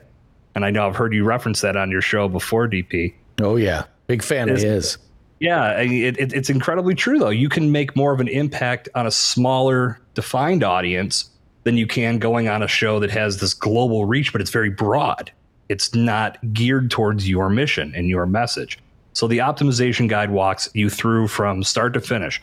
And 0.55 0.65
I 0.65 0.69
know 0.69 0.87
I've 0.87 0.95
heard 0.95 1.13
you 1.13 1.23
reference 1.23 1.61
that 1.61 1.75
on 1.75 1.89
your 1.89 2.01
show 2.01 2.27
before, 2.27 2.67
DP. 2.67 3.13
Oh, 3.41 3.55
yeah. 3.55 3.85
Big 4.07 4.21
fan 4.21 4.49
of 4.49 4.59
his. 4.59 4.97
Yeah, 5.39 5.81
it, 5.81 6.17
it, 6.17 6.31
it's 6.31 6.49
incredibly 6.49 6.95
true 6.95 7.19
though. 7.19 7.29
You 7.29 7.49
can 7.49 7.71
make 7.71 7.97
more 7.97 8.13
of 8.13 8.21
an 8.21 8.29
impact 8.29 8.87
on 8.95 9.05
a 9.05 9.11
smaller, 9.11 9.99
defined 10.13 10.63
audience 10.63 11.29
than 11.63 11.75
you 11.75 11.85
can 11.85 12.17
going 12.17 12.47
on 12.47 12.63
a 12.63 12.67
show 12.67 12.99
that 13.01 13.11
has 13.11 13.41
this 13.41 13.53
global 13.53 14.05
reach, 14.05 14.31
but 14.31 14.39
it's 14.39 14.51
very 14.51 14.69
broad. 14.69 15.31
It's 15.67 15.93
not 15.93 16.37
geared 16.53 16.91
towards 16.91 17.27
your 17.27 17.49
mission 17.49 17.93
and 17.93 18.07
your 18.07 18.25
message. 18.25 18.79
So 19.11 19.27
the 19.27 19.39
optimization 19.39 20.07
guide 20.07 20.31
walks 20.31 20.69
you 20.73 20.89
through 20.89 21.27
from 21.27 21.63
start 21.63 21.93
to 21.95 21.99
finish. 21.99 22.41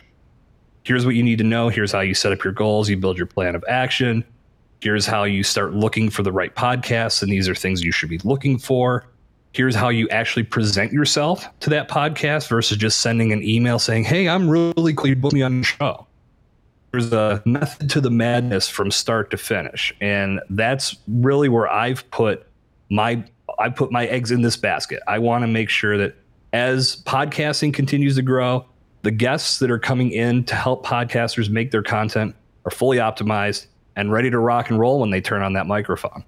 Here's 0.83 1.03
what 1.03 1.15
you 1.15 1.23
need 1.23 1.37
to 1.39 1.43
know. 1.43 1.69
Here's 1.69 1.91
how 1.91 2.01
you 2.01 2.13
set 2.13 2.31
up 2.31 2.43
your 2.43 2.53
goals. 2.53 2.87
You 2.87 2.97
build 2.97 3.17
your 3.17 3.27
plan 3.27 3.55
of 3.55 3.63
action. 3.67 4.23
Here's 4.81 5.05
how 5.05 5.23
you 5.23 5.43
start 5.43 5.73
looking 5.73 6.09
for 6.09 6.23
the 6.23 6.31
right 6.31 6.53
podcasts. 6.53 7.21
And 7.21 7.31
these 7.31 7.47
are 7.47 7.55
things 7.55 7.83
you 7.83 7.91
should 7.91 8.09
be 8.09 8.19
looking 8.19 8.57
for 8.57 9.05
here's 9.53 9.75
how 9.75 9.89
you 9.89 10.07
actually 10.09 10.43
present 10.43 10.91
yourself 10.91 11.47
to 11.59 11.69
that 11.69 11.89
podcast 11.89 12.47
versus 12.47 12.77
just 12.77 13.01
sending 13.01 13.31
an 13.31 13.43
email 13.43 13.79
saying, 13.79 14.03
Hey, 14.03 14.27
I'm 14.27 14.49
really 14.49 14.93
cool. 14.93 15.07
you 15.07 15.15
booked 15.15 15.33
me 15.33 15.41
on 15.41 15.59
the 15.59 15.65
show. 15.65 16.07
There's 16.91 17.13
a 17.13 17.41
method 17.45 17.89
to 17.91 18.01
the 18.01 18.11
madness 18.11 18.67
from 18.67 18.91
start 18.91 19.31
to 19.31 19.37
finish. 19.37 19.93
And 20.01 20.41
that's 20.49 20.97
really 21.07 21.49
where 21.49 21.71
I've 21.71 22.09
put 22.11 22.45
my 22.89 23.23
I 23.59 23.69
put 23.69 23.91
my 23.91 24.07
eggs 24.07 24.31
in 24.31 24.41
this 24.41 24.57
basket. 24.57 25.01
I 25.07 25.19
want 25.19 25.43
to 25.43 25.47
make 25.47 25.69
sure 25.69 25.97
that 25.97 26.15
as 26.53 26.97
podcasting 27.03 27.73
continues 27.73 28.15
to 28.15 28.21
grow, 28.21 28.65
the 29.03 29.11
guests 29.11 29.59
that 29.59 29.69
are 29.71 29.79
coming 29.79 30.11
in 30.11 30.43
to 30.45 30.55
help 30.55 30.85
podcasters 30.85 31.49
make 31.49 31.71
their 31.71 31.83
content 31.83 32.35
are 32.65 32.71
fully 32.71 32.97
optimized 32.97 33.67
and 33.95 34.11
ready 34.11 34.29
to 34.29 34.39
rock 34.39 34.69
and 34.69 34.79
roll 34.79 34.99
when 34.99 35.09
they 35.09 35.21
turn 35.21 35.41
on 35.41 35.53
that 35.53 35.67
microphone. 35.67 36.23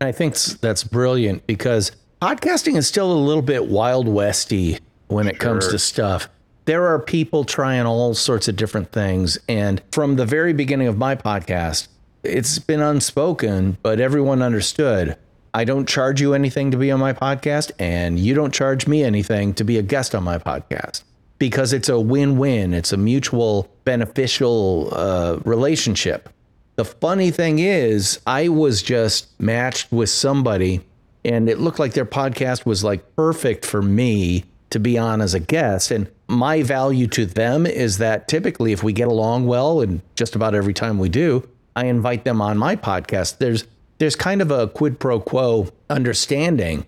I 0.00 0.12
think 0.12 0.36
that's 0.36 0.84
brilliant 0.84 1.46
because 1.46 1.92
podcasting 2.20 2.76
is 2.76 2.86
still 2.86 3.12
a 3.12 3.14
little 3.14 3.42
bit 3.42 3.66
wild 3.66 4.08
westy 4.08 4.78
when 5.08 5.26
it 5.26 5.36
sure. 5.36 5.38
comes 5.38 5.68
to 5.68 5.78
stuff. 5.78 6.28
There 6.64 6.86
are 6.86 6.98
people 6.98 7.44
trying 7.44 7.86
all 7.86 8.14
sorts 8.14 8.48
of 8.48 8.56
different 8.56 8.92
things. 8.92 9.38
And 9.48 9.82
from 9.92 10.16
the 10.16 10.26
very 10.26 10.52
beginning 10.52 10.88
of 10.88 10.96
my 10.96 11.14
podcast, 11.14 11.88
it's 12.22 12.58
been 12.58 12.80
unspoken, 12.80 13.78
but 13.82 13.98
everyone 14.00 14.42
understood. 14.42 15.16
I 15.54 15.64
don't 15.64 15.88
charge 15.88 16.20
you 16.20 16.34
anything 16.34 16.70
to 16.70 16.76
be 16.76 16.90
on 16.90 17.00
my 17.00 17.12
podcast, 17.12 17.72
and 17.78 18.18
you 18.18 18.34
don't 18.34 18.54
charge 18.54 18.86
me 18.86 19.02
anything 19.02 19.52
to 19.54 19.64
be 19.64 19.76
a 19.76 19.82
guest 19.82 20.14
on 20.14 20.22
my 20.22 20.38
podcast 20.38 21.02
because 21.38 21.72
it's 21.72 21.88
a 21.88 21.98
win 21.98 22.38
win. 22.38 22.72
It's 22.72 22.92
a 22.92 22.96
mutual 22.96 23.68
beneficial 23.84 24.88
uh, 24.92 25.40
relationship. 25.44 26.28
The 26.76 26.84
funny 26.84 27.30
thing 27.30 27.58
is, 27.58 28.20
I 28.26 28.48
was 28.48 28.82
just 28.82 29.38
matched 29.40 29.92
with 29.92 30.08
somebody 30.08 30.80
and 31.24 31.48
it 31.48 31.58
looked 31.58 31.78
like 31.78 31.92
their 31.92 32.06
podcast 32.06 32.66
was 32.66 32.82
like 32.82 33.14
perfect 33.14 33.64
for 33.64 33.82
me 33.82 34.44
to 34.70 34.80
be 34.80 34.98
on 34.98 35.20
as 35.20 35.34
a 35.34 35.40
guest. 35.40 35.90
And 35.90 36.10
my 36.28 36.62
value 36.62 37.06
to 37.08 37.26
them 37.26 37.66
is 37.66 37.98
that 37.98 38.26
typically, 38.26 38.72
if 38.72 38.82
we 38.82 38.92
get 38.92 39.08
along 39.08 39.46
well, 39.46 39.80
and 39.80 40.00
just 40.16 40.34
about 40.34 40.54
every 40.54 40.74
time 40.74 40.98
we 40.98 41.08
do, 41.08 41.48
I 41.76 41.86
invite 41.86 42.24
them 42.24 42.40
on 42.40 42.58
my 42.58 42.76
podcast. 42.76 43.38
There's 43.38 43.64
there's 43.98 44.16
kind 44.16 44.42
of 44.42 44.50
a 44.50 44.66
quid 44.66 44.98
pro 44.98 45.20
quo 45.20 45.68
understanding. 45.88 46.86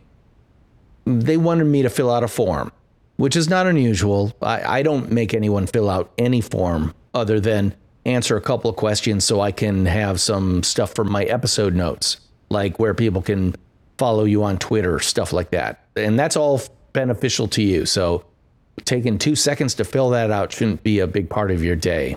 They 1.04 1.36
wanted 1.36 1.66
me 1.66 1.82
to 1.82 1.90
fill 1.90 2.10
out 2.10 2.24
a 2.24 2.28
form, 2.28 2.72
which 3.16 3.36
is 3.36 3.48
not 3.48 3.66
unusual. 3.66 4.34
I, 4.42 4.78
I 4.78 4.82
don't 4.82 5.12
make 5.12 5.34
anyone 5.34 5.66
fill 5.66 5.90
out 5.90 6.10
any 6.18 6.40
form 6.40 6.94
other 7.12 7.38
than 7.38 7.74
answer 8.06 8.36
a 8.36 8.40
couple 8.40 8.70
of 8.70 8.76
questions 8.76 9.24
so 9.24 9.40
I 9.40 9.52
can 9.52 9.86
have 9.86 10.20
some 10.20 10.62
stuff 10.62 10.94
for 10.94 11.04
my 11.04 11.24
episode 11.24 11.74
notes, 11.74 12.18
like 12.50 12.78
where 12.78 12.94
people 12.94 13.22
can 13.22 13.54
follow 13.98 14.24
you 14.24 14.42
on 14.44 14.58
Twitter, 14.58 14.98
stuff 14.98 15.32
like 15.32 15.50
that. 15.50 15.84
And 15.96 16.18
that's 16.18 16.36
all 16.36 16.60
beneficial 16.92 17.48
to 17.48 17.62
you. 17.62 17.86
So 17.86 18.24
taking 18.84 19.18
two 19.18 19.36
seconds 19.36 19.74
to 19.74 19.84
fill 19.84 20.10
that 20.10 20.30
out 20.30 20.52
shouldn't 20.52 20.82
be 20.82 20.98
a 20.98 21.06
big 21.06 21.30
part 21.30 21.50
of 21.50 21.62
your 21.62 21.76
day. 21.76 22.16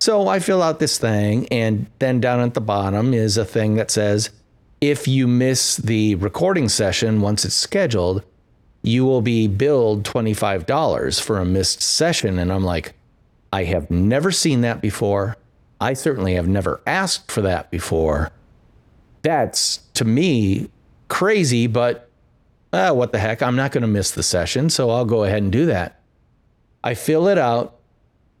So 0.00 0.26
I 0.26 0.40
fill 0.40 0.62
out 0.62 0.80
this 0.80 0.98
thing, 0.98 1.46
and 1.52 1.86
then 2.00 2.20
down 2.20 2.40
at 2.40 2.54
the 2.54 2.60
bottom 2.60 3.14
is 3.14 3.36
a 3.36 3.44
thing 3.44 3.76
that 3.76 3.90
says, 3.90 4.30
if 4.80 5.06
you 5.06 5.28
miss 5.28 5.76
the 5.76 6.16
recording 6.16 6.68
session 6.68 7.20
once 7.20 7.44
it's 7.44 7.54
scheduled, 7.54 8.24
you 8.82 9.04
will 9.04 9.22
be 9.22 9.46
billed 9.46 10.02
$25 10.02 11.22
for 11.22 11.38
a 11.38 11.44
missed 11.44 11.82
session. 11.82 12.40
And 12.40 12.52
I'm 12.52 12.64
like, 12.64 12.94
I 13.52 13.64
have 13.64 13.90
never 13.90 14.32
seen 14.32 14.62
that 14.62 14.80
before. 14.80 15.36
I 15.80 15.92
certainly 15.92 16.34
have 16.34 16.48
never 16.48 16.80
asked 16.86 17.30
for 17.30 17.42
that 17.42 17.70
before. 17.70 18.30
That's 19.22 19.78
to 19.94 20.04
me 20.04 20.70
crazy, 21.08 21.66
but 21.66 22.08
uh, 22.72 22.92
what 22.92 23.12
the 23.12 23.18
heck? 23.18 23.42
I'm 23.42 23.56
not 23.56 23.72
going 23.72 23.82
to 23.82 23.88
miss 23.88 24.10
the 24.10 24.22
session, 24.22 24.70
so 24.70 24.90
I'll 24.90 25.04
go 25.04 25.24
ahead 25.24 25.42
and 25.42 25.52
do 25.52 25.66
that. 25.66 26.00
I 26.82 26.94
fill 26.94 27.28
it 27.28 27.38
out, 27.38 27.78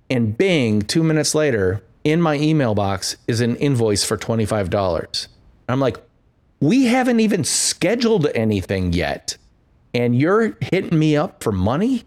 and 0.08 0.36
bing, 0.36 0.82
two 0.82 1.02
minutes 1.02 1.34
later, 1.34 1.82
in 2.04 2.20
my 2.20 2.36
email 2.36 2.74
box 2.74 3.16
is 3.28 3.40
an 3.40 3.56
invoice 3.56 4.04
for 4.04 4.16
$25. 4.16 5.28
I'm 5.68 5.80
like, 5.80 5.98
we 6.60 6.86
haven't 6.86 7.20
even 7.20 7.44
scheduled 7.44 8.28
anything 8.34 8.92
yet, 8.92 9.36
and 9.92 10.18
you're 10.18 10.56
hitting 10.60 10.98
me 10.98 11.16
up 11.16 11.42
for 11.42 11.52
money? 11.52 12.04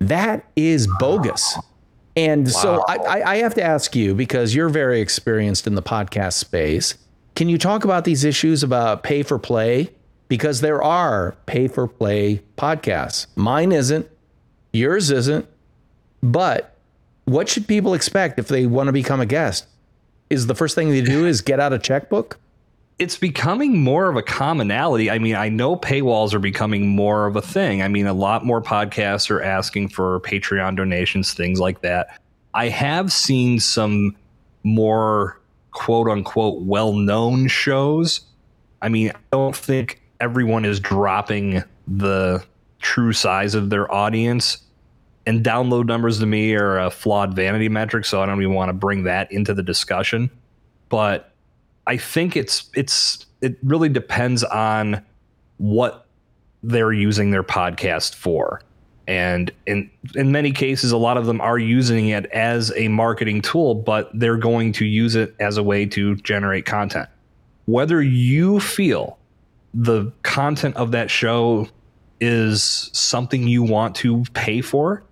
That 0.00 0.44
is 0.56 0.88
bogus. 0.98 1.56
And 2.20 2.46
wow. 2.46 2.52
so 2.52 2.84
I, 2.86 3.22
I 3.22 3.36
have 3.38 3.54
to 3.54 3.62
ask 3.62 3.96
you, 3.96 4.14
because 4.14 4.54
you're 4.54 4.68
very 4.68 5.00
experienced 5.00 5.66
in 5.66 5.74
the 5.74 5.82
podcast 5.82 6.34
space, 6.34 6.96
can 7.34 7.48
you 7.48 7.56
talk 7.56 7.84
about 7.84 8.04
these 8.04 8.24
issues 8.24 8.62
about 8.62 9.02
pay 9.02 9.22
for 9.22 9.38
play? 9.38 9.90
Because 10.28 10.60
there 10.60 10.82
are 10.82 11.36
pay 11.46 11.66
for 11.66 11.88
play 11.88 12.42
podcasts. 12.56 13.26
Mine 13.36 13.72
isn't, 13.72 14.08
yours 14.72 15.10
isn't. 15.10 15.46
But 16.22 16.76
what 17.24 17.48
should 17.48 17.66
people 17.66 17.94
expect 17.94 18.38
if 18.38 18.48
they 18.48 18.66
want 18.66 18.88
to 18.88 18.92
become 18.92 19.20
a 19.20 19.26
guest? 19.26 19.66
Is 20.28 20.46
the 20.46 20.54
first 20.54 20.74
thing 20.74 20.90
they 20.90 21.00
do 21.00 21.26
is 21.26 21.40
get 21.40 21.58
out 21.58 21.72
a 21.72 21.78
checkbook? 21.78 22.38
It's 23.00 23.16
becoming 23.16 23.82
more 23.82 24.10
of 24.10 24.16
a 24.16 24.22
commonality. 24.22 25.10
I 25.10 25.18
mean, 25.18 25.34
I 25.34 25.48
know 25.48 25.74
paywalls 25.74 26.34
are 26.34 26.38
becoming 26.38 26.86
more 26.86 27.26
of 27.26 27.34
a 27.34 27.40
thing. 27.40 27.80
I 27.80 27.88
mean, 27.88 28.06
a 28.06 28.12
lot 28.12 28.44
more 28.44 28.60
podcasts 28.60 29.30
are 29.30 29.42
asking 29.42 29.88
for 29.88 30.20
Patreon 30.20 30.76
donations, 30.76 31.32
things 31.32 31.58
like 31.58 31.80
that. 31.80 32.20
I 32.52 32.68
have 32.68 33.10
seen 33.10 33.58
some 33.58 34.14
more 34.64 35.40
quote 35.70 36.10
unquote 36.10 36.62
well 36.62 36.92
known 36.92 37.48
shows. 37.48 38.20
I 38.82 38.90
mean, 38.90 39.12
I 39.12 39.18
don't 39.32 39.56
think 39.56 40.02
everyone 40.20 40.66
is 40.66 40.78
dropping 40.78 41.64
the 41.88 42.44
true 42.80 43.14
size 43.14 43.54
of 43.54 43.70
their 43.70 43.90
audience. 43.90 44.58
And 45.24 45.42
download 45.42 45.86
numbers 45.86 46.18
to 46.18 46.26
me 46.26 46.54
are 46.54 46.78
a 46.78 46.90
flawed 46.90 47.34
vanity 47.34 47.70
metric, 47.70 48.04
so 48.04 48.20
I 48.20 48.26
don't 48.26 48.42
even 48.42 48.54
want 48.54 48.68
to 48.68 48.74
bring 48.74 49.04
that 49.04 49.32
into 49.32 49.54
the 49.54 49.62
discussion. 49.62 50.30
But 50.90 51.29
I 51.86 51.96
think 51.96 52.36
it's 52.36 52.70
it's 52.74 53.26
it 53.40 53.56
really 53.62 53.88
depends 53.88 54.44
on 54.44 55.04
what 55.58 56.06
they're 56.62 56.92
using 56.92 57.30
their 57.30 57.42
podcast 57.42 58.14
for. 58.14 58.62
And 59.06 59.50
in 59.66 59.90
in 60.14 60.30
many 60.30 60.52
cases, 60.52 60.92
a 60.92 60.96
lot 60.96 61.16
of 61.16 61.26
them 61.26 61.40
are 61.40 61.58
using 61.58 62.08
it 62.08 62.26
as 62.26 62.72
a 62.76 62.88
marketing 62.88 63.42
tool, 63.42 63.74
but 63.74 64.10
they're 64.14 64.36
going 64.36 64.72
to 64.74 64.84
use 64.84 65.16
it 65.16 65.34
as 65.40 65.56
a 65.56 65.62
way 65.62 65.86
to 65.86 66.16
generate 66.16 66.64
content. 66.64 67.08
Whether 67.66 68.02
you 68.02 68.60
feel 68.60 69.18
the 69.74 70.12
content 70.22 70.76
of 70.76 70.92
that 70.92 71.10
show 71.10 71.68
is 72.20 72.90
something 72.92 73.48
you 73.48 73.62
want 73.62 73.94
to 73.96 74.24
pay 74.34 74.60
for, 74.60 75.02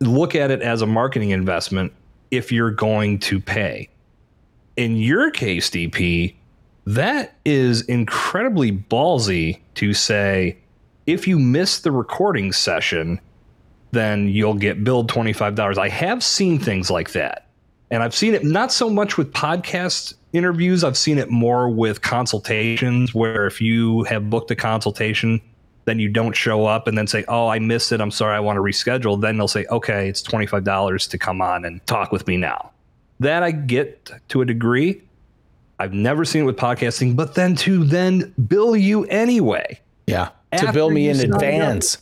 look 0.00 0.34
at 0.34 0.50
it 0.50 0.62
as 0.62 0.82
a 0.82 0.86
marketing 0.86 1.30
investment 1.30 1.92
if 2.30 2.52
you're 2.52 2.70
going 2.70 3.18
to 3.18 3.40
pay 3.40 3.88
in 4.80 4.96
your 4.96 5.30
case, 5.30 5.68
DP, 5.68 6.34
that 6.86 7.34
is 7.44 7.82
incredibly 7.82 8.72
ballsy 8.72 9.60
to 9.74 9.92
say 9.92 10.56
if 11.06 11.28
you 11.28 11.38
miss 11.38 11.80
the 11.80 11.92
recording 11.92 12.50
session, 12.50 13.20
then 13.90 14.28
you'll 14.28 14.54
get 14.54 14.82
billed 14.82 15.10
$25. 15.10 15.76
I 15.76 15.90
have 15.90 16.24
seen 16.24 16.58
things 16.58 16.90
like 16.90 17.12
that. 17.12 17.46
And 17.90 18.02
I've 18.02 18.14
seen 18.14 18.32
it 18.32 18.42
not 18.42 18.72
so 18.72 18.88
much 18.88 19.18
with 19.18 19.30
podcast 19.34 20.14
interviews, 20.32 20.82
I've 20.82 20.96
seen 20.96 21.18
it 21.18 21.28
more 21.28 21.68
with 21.68 22.00
consultations 22.00 23.14
where 23.14 23.46
if 23.46 23.60
you 23.60 24.04
have 24.04 24.30
booked 24.30 24.50
a 24.50 24.56
consultation, 24.56 25.42
then 25.84 25.98
you 25.98 26.08
don't 26.08 26.34
show 26.34 26.64
up 26.64 26.86
and 26.86 26.96
then 26.96 27.06
say, 27.06 27.22
Oh, 27.28 27.48
I 27.48 27.58
missed 27.58 27.92
it. 27.92 28.00
I'm 28.00 28.10
sorry. 28.10 28.34
I 28.34 28.40
want 28.40 28.56
to 28.56 28.62
reschedule. 28.62 29.20
Then 29.20 29.36
they'll 29.36 29.48
say, 29.48 29.66
Okay, 29.70 30.08
it's 30.08 30.22
$25 30.22 31.10
to 31.10 31.18
come 31.18 31.42
on 31.42 31.66
and 31.66 31.86
talk 31.86 32.12
with 32.12 32.26
me 32.26 32.38
now. 32.38 32.70
That 33.20 33.42
I 33.42 33.52
get 33.52 34.10
to 34.28 34.40
a 34.40 34.44
degree. 34.44 35.02
I've 35.78 35.94
never 35.94 36.24
seen 36.24 36.42
it 36.42 36.44
with 36.44 36.56
podcasting, 36.56 37.16
but 37.16 37.34
then 37.34 37.54
to 37.56 37.84
then 37.84 38.34
bill 38.48 38.76
you 38.76 39.04
anyway. 39.06 39.80
Yeah. 40.06 40.30
To 40.58 40.72
bill 40.72 40.90
me 40.90 41.08
in 41.08 41.20
advance. 41.20 41.98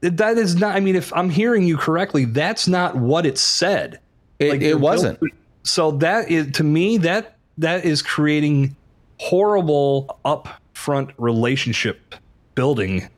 That 0.00 0.36
is 0.38 0.56
not, 0.56 0.74
I 0.74 0.80
mean, 0.80 0.96
if 0.96 1.12
I'm 1.12 1.30
hearing 1.30 1.64
you 1.64 1.76
correctly, 1.76 2.24
that's 2.24 2.66
not 2.66 2.96
what 2.96 3.26
it 3.26 3.38
said. 3.38 4.00
It, 4.40 4.50
like 4.50 4.62
it 4.62 4.80
wasn't. 4.80 5.20
so 5.62 5.92
that 5.92 6.30
is, 6.30 6.50
to 6.52 6.64
me, 6.64 6.98
that 6.98 7.36
that 7.58 7.84
is 7.84 8.02
creating 8.02 8.74
horrible 9.18 10.18
upfront 10.24 11.12
relationship 11.18 12.14
building. 12.54 13.08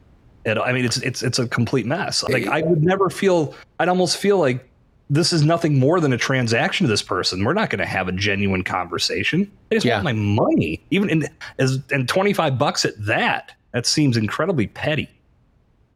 And 0.45 0.59
I 0.59 0.73
mean, 0.73 0.85
it's 0.85 0.97
it's 0.99 1.23
it's 1.23 1.39
a 1.39 1.47
complete 1.47 1.87
mess. 1.87 2.23
Like 2.23 2.47
I 2.47 2.63
would 2.63 2.83
never 2.83 3.11
feel. 3.11 3.55
I'd 3.79 3.89
almost 3.89 4.17
feel 4.17 4.39
like 4.39 4.70
this 5.11 5.33
is 5.33 5.43
nothing 5.43 5.79
more 5.79 5.99
than 5.99 6.13
a 6.13 6.17
transaction 6.17 6.87
to 6.87 6.89
this 6.91 7.03
person. 7.03 7.45
We're 7.45 7.53
not 7.53 7.69
going 7.69 7.81
to 7.81 7.87
have 7.87 8.07
a 8.07 8.13
genuine 8.13 8.63
conversation. 8.63 9.51
I 9.73 9.75
just 9.75 9.85
yeah. 9.85 10.01
want 10.01 10.05
my 10.05 10.13
money, 10.13 10.81
even 10.91 11.11
in 11.11 11.29
as 11.59 11.81
and 11.91 12.09
twenty 12.09 12.33
five 12.33 12.57
bucks 12.57 12.85
at 12.85 12.95
that. 13.05 13.53
That 13.73 13.87
seems 13.87 14.17
incredibly 14.17 14.69
petty. 14.69 15.11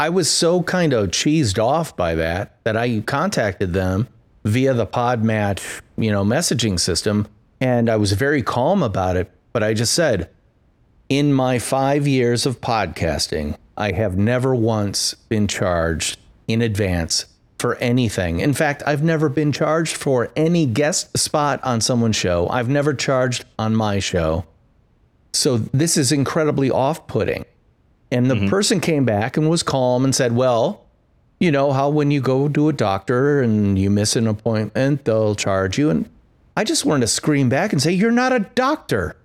I 0.01 0.09
was 0.09 0.29
so 0.29 0.63
kind 0.65 0.93
of 0.93 1.11
cheesed 1.11 1.63
off 1.63 1.97
by 1.97 2.17
that 2.17 2.59
that 2.65 2.77
I 2.77 3.01
contacted 3.01 3.73
them 3.73 4.09
via 4.45 4.75
the 4.75 4.87
Podmatch, 4.87 5.81
you 5.97 6.11
know, 6.11 6.25
messaging 6.25 6.79
system, 6.79 7.29
and 7.61 7.89
I 7.89 7.97
was 7.97 8.13
very 8.13 8.43
calm 8.43 8.83
about 8.83 9.17
it. 9.17 9.31
But 9.53 9.63
I 9.63 9.73
just 9.75 9.95
said, 9.95 10.29
in 11.09 11.33
my 11.33 11.61
five 11.61 12.09
years 12.09 12.45
of 12.47 12.61
podcasting, 12.61 13.57
I 13.77 13.93
have 13.93 14.19
never 14.19 14.55
once 14.55 15.15
been 15.15 15.47
charged 15.47 16.19
in 16.49 16.61
advance 16.61 17.27
for 17.65 17.77
anything. 17.77 18.41
In 18.41 18.53
fact, 18.53 18.83
I've 18.87 19.03
never 19.03 19.31
been 19.31 19.51
charged 19.51 19.97
for 19.97 20.31
any 20.37 20.67
guest 20.67 21.17
spot 21.17 21.65
on 21.65 21.81
someone's 21.81 22.15
show. 22.15 22.47
I've 22.51 22.69
never 22.69 22.93
charged 22.93 23.47
on 23.59 23.75
my 23.75 24.01
show. 24.01 24.45
So 25.33 25.57
this 25.57 25.97
is 25.97 26.13
incredibly 26.13 26.71
off 26.71 27.07
putting. 27.07 27.47
And 28.13 28.31
the 28.31 28.35
mm-hmm. 28.35 28.49
person 28.49 28.81
came 28.81 29.07
back 29.07 29.39
and 29.39 29.49
was 29.49 29.63
calm 29.63 30.05
and 30.05 30.15
said, 30.15 30.37
Well, 30.37 30.85
you 31.41 31.51
know 31.51 31.73
how 31.73 31.89
when 31.89 32.11
you 32.11 32.21
go 32.21 32.51
to 32.51 32.69
a 32.69 32.75
doctor 32.75 33.41
and 33.41 33.79
you 33.79 33.89
miss 33.89 34.15
an 34.15 34.27
appointment, 34.27 35.07
they'll 35.07 35.35
charge 35.35 35.79
you. 35.79 35.89
And 35.89 36.11
I 36.59 36.65
just 36.65 36.85
wanted 36.85 37.01
to 37.01 37.07
scream 37.07 37.49
back 37.49 37.73
and 37.73 37.81
say, 37.81 37.93
You're 37.93 38.11
not 38.11 38.35
a 38.35 38.41
doctor. 38.41 39.17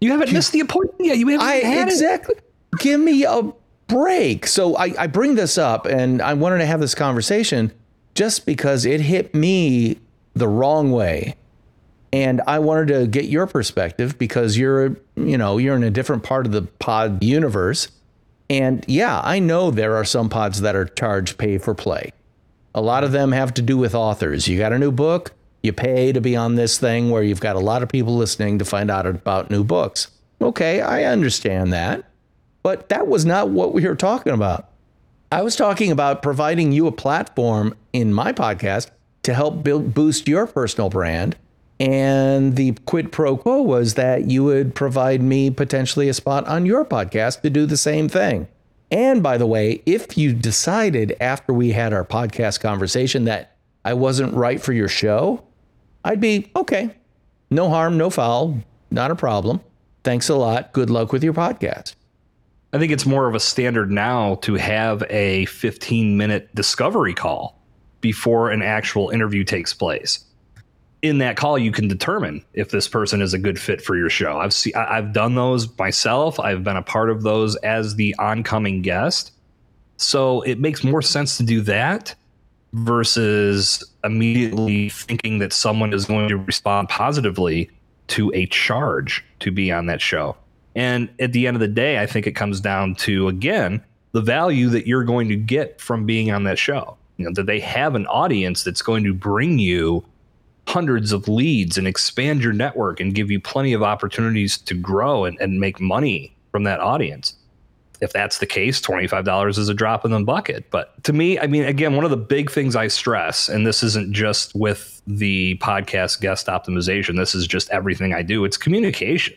You 0.00 0.12
haven't 0.12 0.28
you, 0.28 0.32
missed 0.32 0.52
the 0.52 0.60
appointment 0.60 1.04
yet. 1.04 1.18
You 1.18 1.28
haven't 1.28 1.46
I, 1.46 1.56
had 1.56 1.88
exactly. 1.88 2.36
It. 2.36 2.78
Give 2.78 2.98
me 2.98 3.24
a 3.24 3.52
break. 3.86 4.46
So 4.46 4.76
I, 4.76 4.92
I 4.98 5.06
bring 5.06 5.34
this 5.34 5.58
up 5.58 5.86
and 5.86 6.20
I 6.20 6.34
wanted 6.34 6.58
to 6.58 6.66
have 6.66 6.80
this 6.80 6.94
conversation 6.94 7.72
just 8.14 8.46
because 8.46 8.84
it 8.84 9.00
hit 9.00 9.34
me 9.34 9.98
the 10.34 10.48
wrong 10.48 10.90
way. 10.90 11.36
And 12.12 12.40
I 12.46 12.58
wanted 12.60 12.88
to 12.88 13.06
get 13.06 13.26
your 13.26 13.46
perspective 13.46 14.18
because 14.18 14.56
you're, 14.56 14.96
you 15.16 15.36
know, 15.36 15.58
you're 15.58 15.76
in 15.76 15.82
a 15.82 15.90
different 15.90 16.22
part 16.22 16.46
of 16.46 16.52
the 16.52 16.62
pod 16.62 17.22
universe. 17.22 17.88
And 18.48 18.84
yeah, 18.88 19.20
I 19.22 19.38
know 19.38 19.70
there 19.70 19.96
are 19.96 20.04
some 20.04 20.28
pods 20.28 20.60
that 20.60 20.76
are 20.76 20.86
charge 20.86 21.36
pay 21.36 21.58
for 21.58 21.74
play. 21.74 22.12
A 22.74 22.80
lot 22.80 23.04
of 23.04 23.12
them 23.12 23.32
have 23.32 23.52
to 23.54 23.62
do 23.62 23.76
with 23.76 23.94
authors. 23.94 24.48
You 24.48 24.58
got 24.58 24.72
a 24.72 24.78
new 24.78 24.92
book, 24.92 25.32
you 25.62 25.72
pay 25.72 26.12
to 26.12 26.20
be 26.20 26.36
on 26.36 26.54
this 26.54 26.78
thing 26.78 27.10
where 27.10 27.22
you've 27.22 27.40
got 27.40 27.56
a 27.56 27.60
lot 27.60 27.82
of 27.82 27.88
people 27.88 28.16
listening 28.16 28.58
to 28.60 28.64
find 28.64 28.90
out 28.90 29.06
about 29.06 29.50
new 29.50 29.64
books. 29.64 30.08
Okay, 30.40 30.80
I 30.80 31.04
understand 31.04 31.72
that. 31.72 32.04
But 32.66 32.88
that 32.88 33.06
was 33.06 33.24
not 33.24 33.50
what 33.50 33.72
we 33.72 33.86
were 33.86 33.94
talking 33.94 34.32
about. 34.32 34.68
I 35.30 35.42
was 35.42 35.54
talking 35.54 35.92
about 35.92 36.20
providing 36.20 36.72
you 36.72 36.88
a 36.88 36.92
platform 36.92 37.76
in 37.92 38.12
my 38.12 38.32
podcast 38.32 38.90
to 39.22 39.34
help 39.34 39.62
build 39.62 39.94
boost 39.94 40.26
your 40.26 40.48
personal 40.48 40.90
brand. 40.90 41.36
And 41.78 42.56
the 42.56 42.72
quid 42.84 43.12
pro 43.12 43.36
quo 43.36 43.62
was 43.62 43.94
that 43.94 44.28
you 44.28 44.42
would 44.42 44.74
provide 44.74 45.22
me 45.22 45.48
potentially 45.48 46.08
a 46.08 46.12
spot 46.12 46.44
on 46.48 46.66
your 46.66 46.84
podcast 46.84 47.42
to 47.42 47.50
do 47.50 47.66
the 47.66 47.76
same 47.76 48.08
thing. 48.08 48.48
And 48.90 49.22
by 49.22 49.38
the 49.38 49.46
way, 49.46 49.80
if 49.86 50.18
you 50.18 50.32
decided 50.32 51.16
after 51.20 51.52
we 51.52 51.70
had 51.70 51.92
our 51.92 52.04
podcast 52.04 52.58
conversation 52.58 53.26
that 53.26 53.54
I 53.84 53.94
wasn't 53.94 54.34
right 54.34 54.60
for 54.60 54.72
your 54.72 54.88
show, 54.88 55.44
I'd 56.04 56.20
be 56.20 56.50
okay. 56.56 56.96
No 57.48 57.70
harm, 57.70 57.96
no 57.96 58.10
foul, 58.10 58.58
not 58.90 59.12
a 59.12 59.14
problem. 59.14 59.60
Thanks 60.02 60.28
a 60.28 60.34
lot. 60.34 60.72
Good 60.72 60.90
luck 60.90 61.12
with 61.12 61.22
your 61.22 61.32
podcast. 61.32 61.94
I 62.76 62.78
think 62.78 62.92
it's 62.92 63.06
more 63.06 63.26
of 63.26 63.34
a 63.34 63.40
standard 63.40 63.90
now 63.90 64.34
to 64.42 64.52
have 64.56 65.02
a 65.08 65.46
15 65.46 66.14
minute 66.14 66.54
discovery 66.54 67.14
call 67.14 67.58
before 68.02 68.50
an 68.50 68.60
actual 68.60 69.08
interview 69.08 69.44
takes 69.44 69.72
place. 69.72 70.22
In 71.00 71.16
that 71.16 71.38
call, 71.38 71.56
you 71.56 71.72
can 71.72 71.88
determine 71.88 72.44
if 72.52 72.72
this 72.72 72.86
person 72.86 73.22
is 73.22 73.32
a 73.32 73.38
good 73.38 73.58
fit 73.58 73.80
for 73.80 73.96
your 73.96 74.10
show. 74.10 74.40
I've 74.40 74.52
seen, 74.52 74.74
I've 74.76 75.14
done 75.14 75.36
those 75.36 75.74
myself. 75.78 76.38
I've 76.38 76.64
been 76.64 76.76
a 76.76 76.82
part 76.82 77.08
of 77.08 77.22
those 77.22 77.56
as 77.56 77.94
the 77.94 78.14
oncoming 78.18 78.82
guest. 78.82 79.32
So 79.96 80.42
it 80.42 80.60
makes 80.60 80.84
more 80.84 81.00
sense 81.00 81.38
to 81.38 81.44
do 81.44 81.62
that 81.62 82.14
versus 82.74 83.82
immediately 84.04 84.90
thinking 84.90 85.38
that 85.38 85.54
someone 85.54 85.94
is 85.94 86.04
going 86.04 86.28
to 86.28 86.36
respond 86.36 86.90
positively 86.90 87.70
to 88.08 88.30
a 88.34 88.44
charge 88.48 89.24
to 89.40 89.50
be 89.50 89.72
on 89.72 89.86
that 89.86 90.02
show. 90.02 90.36
And 90.76 91.08
at 91.18 91.32
the 91.32 91.46
end 91.46 91.56
of 91.56 91.60
the 91.60 91.68
day, 91.68 92.00
I 92.00 92.06
think 92.06 92.26
it 92.26 92.32
comes 92.32 92.60
down 92.60 92.94
to, 92.96 93.28
again, 93.28 93.82
the 94.12 94.20
value 94.20 94.68
that 94.68 94.86
you're 94.86 95.04
going 95.04 95.28
to 95.30 95.36
get 95.36 95.80
from 95.80 96.04
being 96.04 96.30
on 96.30 96.44
that 96.44 96.58
show. 96.58 96.98
You 97.16 97.24
know, 97.24 97.32
that 97.32 97.46
they 97.46 97.58
have 97.60 97.94
an 97.94 98.06
audience 98.06 98.62
that's 98.62 98.82
going 98.82 99.02
to 99.04 99.14
bring 99.14 99.58
you 99.58 100.04
hundreds 100.68 101.12
of 101.12 101.28
leads 101.28 101.78
and 101.78 101.88
expand 101.88 102.42
your 102.42 102.52
network 102.52 103.00
and 103.00 103.14
give 103.14 103.30
you 103.30 103.40
plenty 103.40 103.72
of 103.72 103.82
opportunities 103.82 104.58
to 104.58 104.74
grow 104.74 105.24
and, 105.24 105.40
and 105.40 105.58
make 105.58 105.80
money 105.80 106.36
from 106.52 106.64
that 106.64 106.80
audience. 106.80 107.34
If 108.02 108.12
that's 108.12 108.38
the 108.38 108.46
case, 108.46 108.78
$25 108.82 109.56
is 109.56 109.70
a 109.70 109.74
drop 109.74 110.04
in 110.04 110.10
the 110.10 110.20
bucket. 110.20 110.70
But 110.70 111.02
to 111.04 111.14
me, 111.14 111.38
I 111.38 111.46
mean, 111.46 111.64
again, 111.64 111.96
one 111.96 112.04
of 112.04 112.10
the 112.10 112.18
big 112.18 112.50
things 112.50 112.76
I 112.76 112.88
stress, 112.88 113.48
and 113.48 113.66
this 113.66 113.82
isn't 113.82 114.12
just 114.12 114.54
with 114.54 115.00
the 115.06 115.56
podcast 115.56 116.20
guest 116.20 116.48
optimization, 116.48 117.16
this 117.16 117.34
is 117.34 117.46
just 117.46 117.70
everything 117.70 118.12
I 118.12 118.20
do, 118.20 118.44
it's 118.44 118.58
communication 118.58 119.36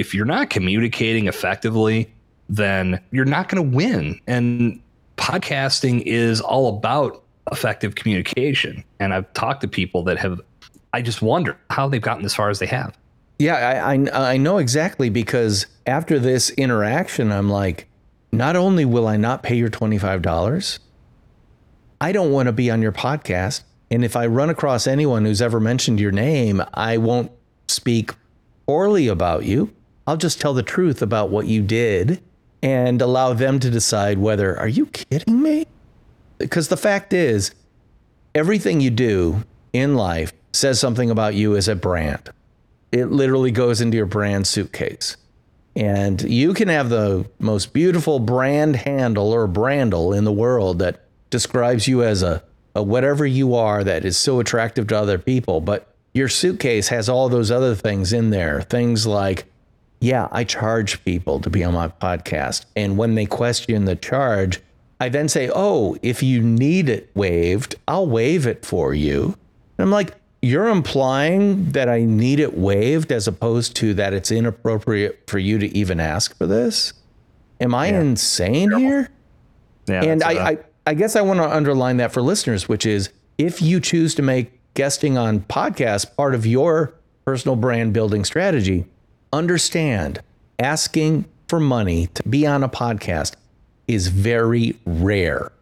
if 0.00 0.14
you're 0.14 0.24
not 0.24 0.48
communicating 0.48 1.26
effectively, 1.26 2.10
then 2.48 2.98
you're 3.10 3.26
not 3.26 3.48
going 3.48 3.70
to 3.70 3.76
win. 3.76 4.18
And 4.26 4.80
podcasting 5.18 6.02
is 6.06 6.40
all 6.40 6.76
about 6.78 7.22
effective 7.52 7.94
communication. 7.94 8.82
And 8.98 9.12
I've 9.12 9.30
talked 9.34 9.60
to 9.60 9.68
people 9.68 10.02
that 10.04 10.16
have, 10.18 10.40
I 10.94 11.02
just 11.02 11.20
wonder 11.20 11.58
how 11.68 11.86
they've 11.86 12.00
gotten 12.00 12.24
as 12.24 12.34
far 12.34 12.48
as 12.48 12.58
they 12.58 12.66
have. 12.66 12.96
Yeah, 13.38 13.56
I, 13.56 13.94
I, 13.94 14.32
I 14.32 14.36
know 14.38 14.56
exactly 14.56 15.10
because 15.10 15.66
after 15.86 16.18
this 16.18 16.48
interaction, 16.50 17.30
I'm 17.30 17.50
like, 17.50 17.86
not 18.32 18.56
only 18.56 18.86
will 18.86 19.06
I 19.06 19.18
not 19.18 19.42
pay 19.42 19.56
your 19.56 19.70
$25, 19.70 20.78
I 22.00 22.12
don't 22.12 22.32
want 22.32 22.46
to 22.46 22.52
be 22.52 22.70
on 22.70 22.80
your 22.80 22.92
podcast. 22.92 23.64
And 23.90 24.04
if 24.04 24.16
I 24.16 24.26
run 24.26 24.48
across 24.48 24.86
anyone 24.86 25.26
who's 25.26 25.42
ever 25.42 25.60
mentioned 25.60 26.00
your 26.00 26.12
name, 26.12 26.62
I 26.72 26.96
won't 26.96 27.30
speak 27.68 28.12
poorly 28.66 29.08
about 29.08 29.44
you. 29.44 29.74
I'll 30.06 30.16
just 30.16 30.40
tell 30.40 30.54
the 30.54 30.62
truth 30.62 31.02
about 31.02 31.30
what 31.30 31.46
you 31.46 31.62
did 31.62 32.22
and 32.62 33.00
allow 33.00 33.32
them 33.32 33.58
to 33.60 33.70
decide 33.70 34.18
whether, 34.18 34.58
are 34.58 34.68
you 34.68 34.86
kidding 34.86 35.42
me? 35.42 35.66
Because 36.38 36.68
the 36.68 36.76
fact 36.76 37.12
is, 37.12 37.52
everything 38.34 38.80
you 38.80 38.90
do 38.90 39.44
in 39.72 39.94
life 39.94 40.32
says 40.52 40.80
something 40.80 41.10
about 41.10 41.34
you 41.34 41.56
as 41.56 41.68
a 41.68 41.76
brand. 41.76 42.30
It 42.92 43.06
literally 43.06 43.50
goes 43.50 43.80
into 43.80 43.96
your 43.96 44.06
brand 44.06 44.46
suitcase. 44.46 45.16
And 45.76 46.20
you 46.22 46.52
can 46.54 46.68
have 46.68 46.88
the 46.88 47.28
most 47.38 47.72
beautiful 47.72 48.18
brand 48.18 48.76
handle 48.76 49.32
or 49.32 49.46
brandle 49.46 50.16
in 50.16 50.24
the 50.24 50.32
world 50.32 50.80
that 50.80 51.04
describes 51.30 51.86
you 51.86 52.02
as 52.02 52.22
a, 52.22 52.42
a 52.74 52.82
whatever 52.82 53.24
you 53.24 53.54
are 53.54 53.84
that 53.84 54.04
is 54.04 54.16
so 54.16 54.40
attractive 54.40 54.88
to 54.88 54.98
other 54.98 55.18
people. 55.18 55.60
But 55.60 55.94
your 56.12 56.28
suitcase 56.28 56.88
has 56.88 57.08
all 57.08 57.28
those 57.28 57.52
other 57.52 57.76
things 57.76 58.12
in 58.12 58.30
there. 58.30 58.62
Things 58.62 59.06
like, 59.06 59.44
yeah, 60.00 60.28
I 60.32 60.44
charge 60.44 61.04
people 61.04 61.40
to 61.40 61.50
be 61.50 61.62
on 61.62 61.74
my 61.74 61.88
podcast. 61.88 62.64
And 62.74 62.96
when 62.96 63.14
they 63.14 63.26
question 63.26 63.84
the 63.84 63.96
charge, 63.96 64.60
I 64.98 65.08
then 65.08 65.28
say, 65.28 65.50
oh, 65.54 65.96
if 66.02 66.22
you 66.22 66.42
need 66.42 66.88
it 66.88 67.10
waived, 67.14 67.76
I'll 67.86 68.06
waive 68.06 68.46
it 68.46 68.64
for 68.64 68.94
you. 68.94 69.36
And 69.78 69.86
I'm 69.86 69.90
like, 69.90 70.14
you're 70.42 70.68
implying 70.68 71.72
that 71.72 71.88
I 71.88 72.04
need 72.04 72.40
it 72.40 72.56
waived 72.56 73.12
as 73.12 73.28
opposed 73.28 73.76
to 73.76 73.94
that 73.94 74.14
it's 74.14 74.30
inappropriate 74.30 75.24
for 75.26 75.38
you 75.38 75.58
to 75.58 75.66
even 75.76 76.00
ask 76.00 76.36
for 76.36 76.46
this? 76.46 76.94
Am 77.60 77.74
I 77.74 77.88
yeah. 77.88 78.00
insane 78.00 78.72
here? 78.72 79.10
Yeah, 79.86 80.04
and 80.04 80.22
I, 80.22 80.34
uh, 80.34 80.50
I, 80.50 80.58
I 80.86 80.94
guess 80.94 81.14
I 81.14 81.20
want 81.20 81.40
to 81.40 81.54
underline 81.54 81.98
that 81.98 82.12
for 82.12 82.22
listeners, 82.22 82.68
which 82.68 82.86
is 82.86 83.10
if 83.36 83.60
you 83.60 83.80
choose 83.80 84.14
to 84.14 84.22
make 84.22 84.58
guesting 84.74 85.18
on 85.18 85.40
podcasts 85.40 86.06
part 86.16 86.34
of 86.34 86.46
your 86.46 86.94
personal 87.26 87.56
brand 87.56 87.92
building 87.92 88.24
strategy, 88.24 88.86
understand 89.32 90.20
asking 90.58 91.24
for 91.48 91.60
money 91.60 92.06
to 92.08 92.22
be 92.28 92.46
on 92.46 92.62
a 92.62 92.68
podcast 92.68 93.34
is 93.88 94.08
very 94.08 94.76
rare. 94.84 95.52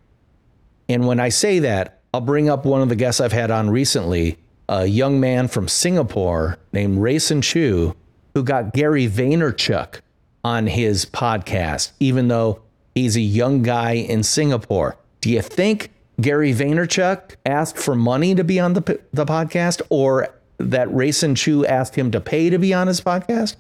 And 0.88 1.06
when 1.06 1.20
I 1.20 1.28
say 1.28 1.58
that, 1.60 2.00
I'll 2.12 2.20
bring 2.20 2.48
up 2.48 2.64
one 2.64 2.82
of 2.82 2.88
the 2.88 2.96
guests 2.96 3.20
I've 3.20 3.32
had 3.32 3.50
on 3.50 3.70
recently 3.70 4.38
a 4.68 4.86
young 4.86 5.20
man 5.20 5.48
from 5.48 5.68
Singapore 5.68 6.58
named 6.72 6.98
Rayson 6.98 7.42
Chu, 7.42 7.94
who 8.34 8.42
got 8.42 8.72
Gary 8.72 9.06
Vaynerchuk 9.06 10.00
on 10.44 10.66
his 10.66 11.06
podcast, 11.06 11.92
even 12.00 12.28
though 12.28 12.60
he's 12.94 13.16
a 13.16 13.20
young 13.20 13.62
guy 13.62 13.92
in 13.92 14.22
Singapore. 14.22 14.96
Do 15.20 15.30
you 15.30 15.42
think 15.42 15.90
Gary 16.20 16.52
Vaynerchuk 16.52 17.36
asked 17.46 17.78
for 17.78 17.94
money 17.94 18.34
to 18.34 18.44
be 18.44 18.58
on 18.58 18.74
the, 18.74 19.00
the 19.12 19.24
podcast 19.24 19.82
or 19.88 20.28
that 20.58 20.92
Rayson 20.92 21.34
Chu 21.34 21.64
asked 21.64 21.94
him 21.94 22.10
to 22.10 22.20
pay 22.20 22.50
to 22.50 22.58
be 22.58 22.74
on 22.74 22.86
his 22.86 23.00
podcast? 23.00 23.56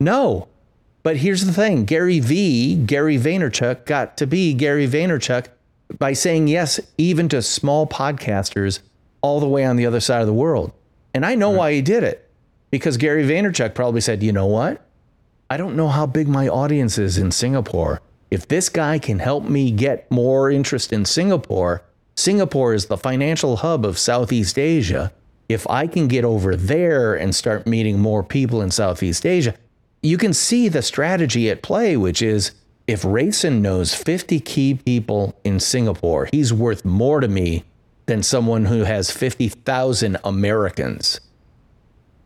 No. 0.00 0.48
But 1.02 1.18
here's 1.18 1.44
the 1.44 1.52
thing 1.52 1.84
Gary 1.84 2.20
V, 2.20 2.74
Gary 2.84 3.16
Vaynerchuk, 3.16 3.86
got 3.86 4.16
to 4.16 4.26
be 4.26 4.54
Gary 4.54 4.88
Vaynerchuk 4.88 5.46
by 5.98 6.12
saying 6.12 6.48
yes, 6.48 6.80
even 6.98 7.28
to 7.28 7.42
small 7.42 7.86
podcasters 7.86 8.80
all 9.22 9.40
the 9.40 9.48
way 9.48 9.64
on 9.64 9.76
the 9.76 9.86
other 9.86 10.00
side 10.00 10.20
of 10.20 10.26
the 10.26 10.32
world. 10.32 10.72
And 11.14 11.24
I 11.24 11.34
know 11.34 11.50
right. 11.50 11.58
why 11.58 11.72
he 11.72 11.82
did 11.82 12.02
it 12.02 12.28
because 12.70 12.96
Gary 12.96 13.24
Vaynerchuk 13.24 13.74
probably 13.74 14.00
said, 14.00 14.22
you 14.22 14.32
know 14.32 14.46
what? 14.46 14.82
I 15.48 15.56
don't 15.56 15.76
know 15.76 15.88
how 15.88 16.06
big 16.06 16.28
my 16.28 16.48
audience 16.48 16.98
is 16.98 17.18
in 17.18 17.30
Singapore. 17.30 18.00
If 18.30 18.48
this 18.48 18.68
guy 18.68 18.98
can 18.98 19.20
help 19.20 19.44
me 19.44 19.70
get 19.70 20.10
more 20.10 20.50
interest 20.50 20.92
in 20.92 21.04
Singapore, 21.04 21.82
Singapore 22.16 22.74
is 22.74 22.86
the 22.86 22.96
financial 22.96 23.56
hub 23.56 23.86
of 23.86 23.98
Southeast 23.98 24.58
Asia. 24.58 25.12
If 25.48 25.66
I 25.68 25.86
can 25.86 26.08
get 26.08 26.24
over 26.24 26.56
there 26.56 27.14
and 27.14 27.34
start 27.34 27.66
meeting 27.66 28.00
more 28.00 28.22
people 28.22 28.60
in 28.60 28.70
Southeast 28.70 29.24
Asia, 29.24 29.54
you 30.02 30.18
can 30.18 30.32
see 30.32 30.68
the 30.68 30.82
strategy 30.82 31.50
at 31.50 31.62
play, 31.62 31.96
which 31.96 32.20
is 32.22 32.52
if 32.86 33.04
Rayson 33.04 33.62
knows 33.62 33.94
50 33.94 34.40
key 34.40 34.74
people 34.74 35.34
in 35.44 35.58
Singapore, 35.60 36.28
he's 36.32 36.52
worth 36.52 36.84
more 36.84 37.20
to 37.20 37.28
me 37.28 37.64
than 38.06 38.22
someone 38.22 38.66
who 38.66 38.84
has 38.84 39.10
50,000 39.10 40.16
Americans. 40.24 41.20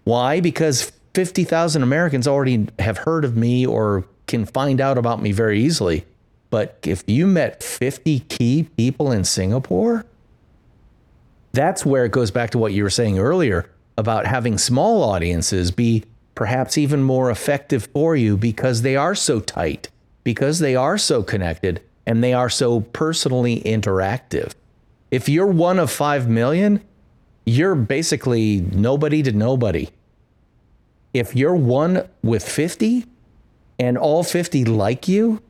Why? 0.04 0.40
Because 0.40 0.92
50,000 1.14 1.82
Americans 1.82 2.28
already 2.28 2.68
have 2.78 2.98
heard 2.98 3.24
of 3.24 3.36
me 3.36 3.66
or 3.66 4.04
can 4.26 4.44
find 4.44 4.80
out 4.80 4.98
about 4.98 5.22
me 5.22 5.32
very 5.32 5.60
easily. 5.60 6.04
But 6.50 6.78
if 6.82 7.04
you 7.06 7.26
met 7.26 7.62
50 7.62 8.20
key 8.20 8.68
people 8.76 9.10
in 9.12 9.24
Singapore, 9.24 10.04
that's 11.52 11.84
where 11.84 12.04
it 12.04 12.12
goes 12.12 12.30
back 12.30 12.50
to 12.50 12.58
what 12.58 12.72
you 12.72 12.82
were 12.82 12.90
saying 12.90 13.18
earlier 13.18 13.70
about 13.98 14.26
having 14.26 14.56
small 14.56 15.02
audiences 15.02 15.70
be 15.70 16.04
perhaps 16.34 16.78
even 16.78 17.02
more 17.02 17.30
effective 17.30 17.88
for 17.92 18.16
you 18.16 18.36
because 18.36 18.82
they 18.82 18.96
are 18.96 19.14
so 19.14 19.40
tight, 19.40 19.88
because 20.24 20.58
they 20.58 20.74
are 20.74 20.96
so 20.96 21.22
connected, 21.22 21.82
and 22.06 22.22
they 22.24 22.32
are 22.32 22.48
so 22.48 22.80
personally 22.80 23.60
interactive. 23.62 24.52
If 25.10 25.28
you're 25.28 25.46
one 25.46 25.78
of 25.78 25.90
5 25.90 26.28
million, 26.28 26.82
you're 27.44 27.74
basically 27.74 28.60
nobody 28.60 29.22
to 29.22 29.32
nobody. 29.32 29.88
If 31.12 31.34
you're 31.34 31.56
one 31.56 32.08
with 32.22 32.48
50 32.48 33.04
and 33.78 33.98
all 33.98 34.22
50 34.22 34.64
like 34.66 35.08
you, 35.08 35.42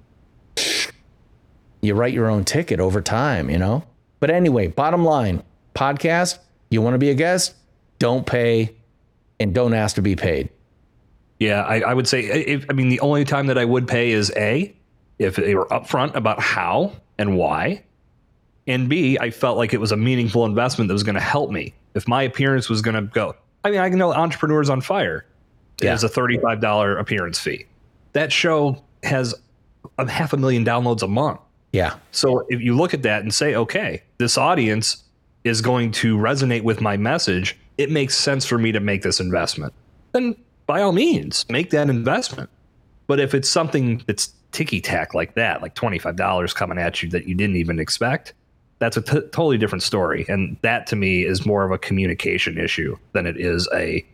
you 1.82 1.94
write 1.94 2.14
your 2.14 2.28
own 2.28 2.44
ticket 2.44 2.80
over 2.80 3.02
time, 3.02 3.50
you 3.50 3.58
know? 3.58 3.84
But 4.18 4.30
anyway, 4.30 4.68
bottom 4.68 5.04
line 5.04 5.42
podcast, 5.81 6.38
you 6.69 6.83
want 6.83 6.95
to 6.95 6.99
be 6.99 7.11
a 7.11 7.14
guest, 7.14 7.55
don't 7.99 8.27
pay 8.27 8.77
and 9.38 9.55
don't 9.55 9.73
ask 9.73 9.97
to 9.97 10.03
be 10.03 10.14
paid. 10.14 10.51
Yeah, 11.38 11.62
I, 11.62 11.81
I 11.81 11.95
would 11.95 12.07
say, 12.07 12.21
if, 12.21 12.66
I 12.69 12.75
mean, 12.75 12.90
the 12.90 13.01
only 13.01 13.25
time 13.25 13.47
that 13.47 13.57
I 13.57 13.64
would 13.64 13.88
pay 13.88 14.11
is 14.12 14.31
A, 14.37 14.75
if 15.19 15.37
they 15.37 15.55
were 15.55 15.66
upfront 15.66 16.14
about 16.14 16.40
how 16.40 16.93
and 17.19 17.37
why 17.37 17.83
and 18.66 18.88
B, 18.88 19.19
I 19.19 19.31
felt 19.31 19.57
like 19.57 19.73
it 19.73 19.81
was 19.81 19.90
a 19.90 19.97
meaningful 19.97 20.45
investment 20.45 20.88
that 20.88 20.93
was 20.93 21.03
going 21.03 21.14
to 21.14 21.21
help 21.21 21.51
me. 21.51 21.73
If 21.95 22.07
my 22.07 22.23
appearance 22.23 22.69
was 22.69 22.83
going 22.83 22.95
to 22.95 23.03
go, 23.03 23.35
I 23.64 23.71
mean, 23.71 23.81
I 23.81 23.88
know 23.88 24.12
Entrepreneurs 24.12 24.69
on 24.69 24.83
Fire 24.83 25.25
yeah. 25.81 25.95
is 25.95 26.05
a 26.05 26.09
$35 26.09 27.01
appearance 27.01 27.38
fee. 27.38 27.66
That 28.12 28.33
show 28.33 28.83
has 29.03 29.35
a 29.99 30.09
half 30.09 30.35
a 30.35 30.37
million 30.37 30.64
downloads 30.64 31.03
a 31.03 31.09
month. 31.09 31.40
Yeah. 31.73 31.97
So 32.12 32.45
if 32.49 32.61
you 32.61 32.77
look 32.77 32.93
at 32.93 33.03
that 33.03 33.23
and 33.23 33.33
say, 33.33 33.55
okay, 33.55 34.03
this 34.19 34.37
audience 34.37 35.05
is 35.44 35.61
going 35.61 35.92
to 35.92 36.16
resonate 36.16 36.62
with 36.62 36.81
my 36.81 36.96
message, 36.96 37.59
it 37.79 37.90
makes 37.90 38.16
sense 38.16 38.44
for 38.44 38.59
me 38.59 38.72
to 38.72 38.81
make 38.81 39.03
this 39.03 39.20
investment. 39.20 39.72
Then 40.12 40.37
by 40.66 40.83
all 40.83 40.92
means, 40.92 41.46
make 41.48 41.70
that 41.70 41.88
investment. 41.88 42.50
But 43.07 43.20
if 43.20 43.35
it's 43.35 43.48
something 43.48 44.03
that's 44.07 44.33
ticky 44.53 44.81
tack 44.81 45.14
like 45.14 45.35
that, 45.35 45.62
like 45.62 45.74
$25 45.74 46.55
coming 46.55 46.79
at 46.79 47.03
you 47.03 47.09
that 47.11 47.26
you 47.26 47.35
didn't 47.35 47.57
even 47.57 47.79
expect, 47.79 48.35
that's 48.79 48.96
a 48.96 49.03
t- 49.03 49.20
totally 49.33 49.59
different 49.59 49.83
story. 49.83 50.24
And 50.29 50.57
that 50.62 50.87
to 50.88 50.96
me 50.96 51.24
is 51.24 51.46
more 51.46 51.64
of 51.64 51.70
a 51.70 51.79
communication 51.79 52.59
issue 52.59 52.96
than 53.12 53.26
it 53.26 53.37
is 53.37 53.68
a 53.74 54.05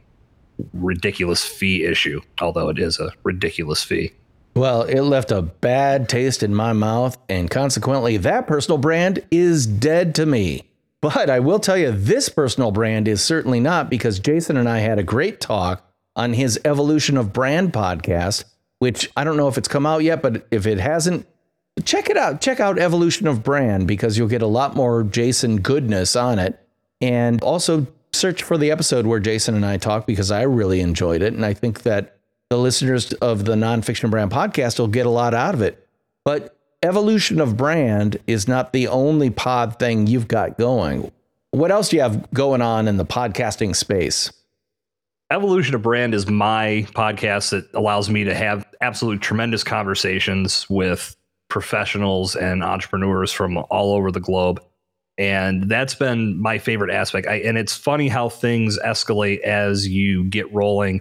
ridiculous 0.72 1.44
fee 1.44 1.84
issue, 1.84 2.20
although 2.40 2.68
it 2.68 2.78
is 2.78 2.98
a 2.98 3.12
ridiculous 3.22 3.82
fee. 3.82 4.12
Well, 4.54 4.82
it 4.82 5.02
left 5.02 5.30
a 5.30 5.42
bad 5.42 6.08
taste 6.08 6.42
in 6.42 6.54
my 6.54 6.72
mouth, 6.72 7.18
and 7.28 7.50
consequently, 7.50 8.16
that 8.16 8.46
personal 8.46 8.78
brand 8.78 9.22
is 9.30 9.66
dead 9.66 10.14
to 10.14 10.24
me. 10.24 10.62
But 11.02 11.30
I 11.30 11.40
will 11.40 11.58
tell 11.58 11.76
you, 11.76 11.92
this 11.92 12.28
personal 12.28 12.70
brand 12.70 13.06
is 13.06 13.22
certainly 13.22 13.60
not 13.60 13.90
because 13.90 14.18
Jason 14.18 14.56
and 14.56 14.68
I 14.68 14.78
had 14.78 14.98
a 14.98 15.04
great 15.04 15.40
talk 15.40 15.84
on 16.16 16.32
his 16.32 16.58
Evolution 16.64 17.16
of 17.16 17.32
Brand 17.32 17.72
podcast, 17.72 18.44
which 18.78 19.10
I 19.16 19.22
don't 19.22 19.36
know 19.36 19.48
if 19.48 19.58
it's 19.58 19.68
come 19.68 19.86
out 19.86 20.02
yet, 20.02 20.22
but 20.22 20.46
if 20.50 20.66
it 20.66 20.78
hasn't, 20.78 21.26
check 21.84 22.08
it 22.08 22.16
out. 22.16 22.40
Check 22.40 22.60
out 22.60 22.78
Evolution 22.78 23.26
of 23.26 23.44
Brand 23.44 23.86
because 23.86 24.16
you'll 24.16 24.28
get 24.28 24.42
a 24.42 24.46
lot 24.46 24.74
more 24.74 25.02
Jason 25.02 25.60
goodness 25.60 26.16
on 26.16 26.38
it. 26.38 26.58
And 27.00 27.42
also 27.42 27.86
search 28.14 28.42
for 28.42 28.56
the 28.56 28.70
episode 28.70 29.06
where 29.06 29.20
Jason 29.20 29.54
and 29.54 29.66
I 29.66 29.76
talk 29.76 30.06
because 30.06 30.30
I 30.30 30.42
really 30.42 30.80
enjoyed 30.80 31.20
it. 31.20 31.34
And 31.34 31.44
I 31.44 31.52
think 31.52 31.82
that 31.82 32.16
the 32.48 32.56
listeners 32.56 33.12
of 33.14 33.44
the 33.44 33.54
Nonfiction 33.54 34.10
Brand 34.10 34.30
podcast 34.30 34.78
will 34.78 34.88
get 34.88 35.04
a 35.04 35.10
lot 35.10 35.34
out 35.34 35.54
of 35.54 35.60
it. 35.60 35.86
But 36.24 36.55
Evolution 36.82 37.40
of 37.40 37.56
Brand 37.56 38.18
is 38.26 38.46
not 38.46 38.72
the 38.72 38.88
only 38.88 39.30
pod 39.30 39.78
thing 39.78 40.06
you've 40.06 40.28
got 40.28 40.58
going. 40.58 41.10
What 41.50 41.70
else 41.70 41.88
do 41.88 41.96
you 41.96 42.02
have 42.02 42.30
going 42.32 42.60
on 42.60 42.86
in 42.86 42.98
the 42.98 43.06
podcasting 43.06 43.74
space? 43.74 44.30
Evolution 45.32 45.74
of 45.74 45.82
Brand 45.82 46.14
is 46.14 46.28
my 46.28 46.86
podcast 46.92 47.50
that 47.50 47.66
allows 47.72 48.10
me 48.10 48.24
to 48.24 48.34
have 48.34 48.66
absolute 48.80 49.22
tremendous 49.22 49.64
conversations 49.64 50.68
with 50.68 51.16
professionals 51.48 52.36
and 52.36 52.62
entrepreneurs 52.62 53.32
from 53.32 53.56
all 53.70 53.94
over 53.94 54.12
the 54.12 54.20
globe. 54.20 54.62
And 55.16 55.70
that's 55.70 55.94
been 55.94 56.40
my 56.40 56.58
favorite 56.58 56.92
aspect. 56.92 57.26
I, 57.26 57.36
and 57.36 57.56
it's 57.56 57.74
funny 57.74 58.08
how 58.08 58.28
things 58.28 58.78
escalate 58.84 59.40
as 59.40 59.88
you 59.88 60.24
get 60.24 60.52
rolling. 60.52 61.00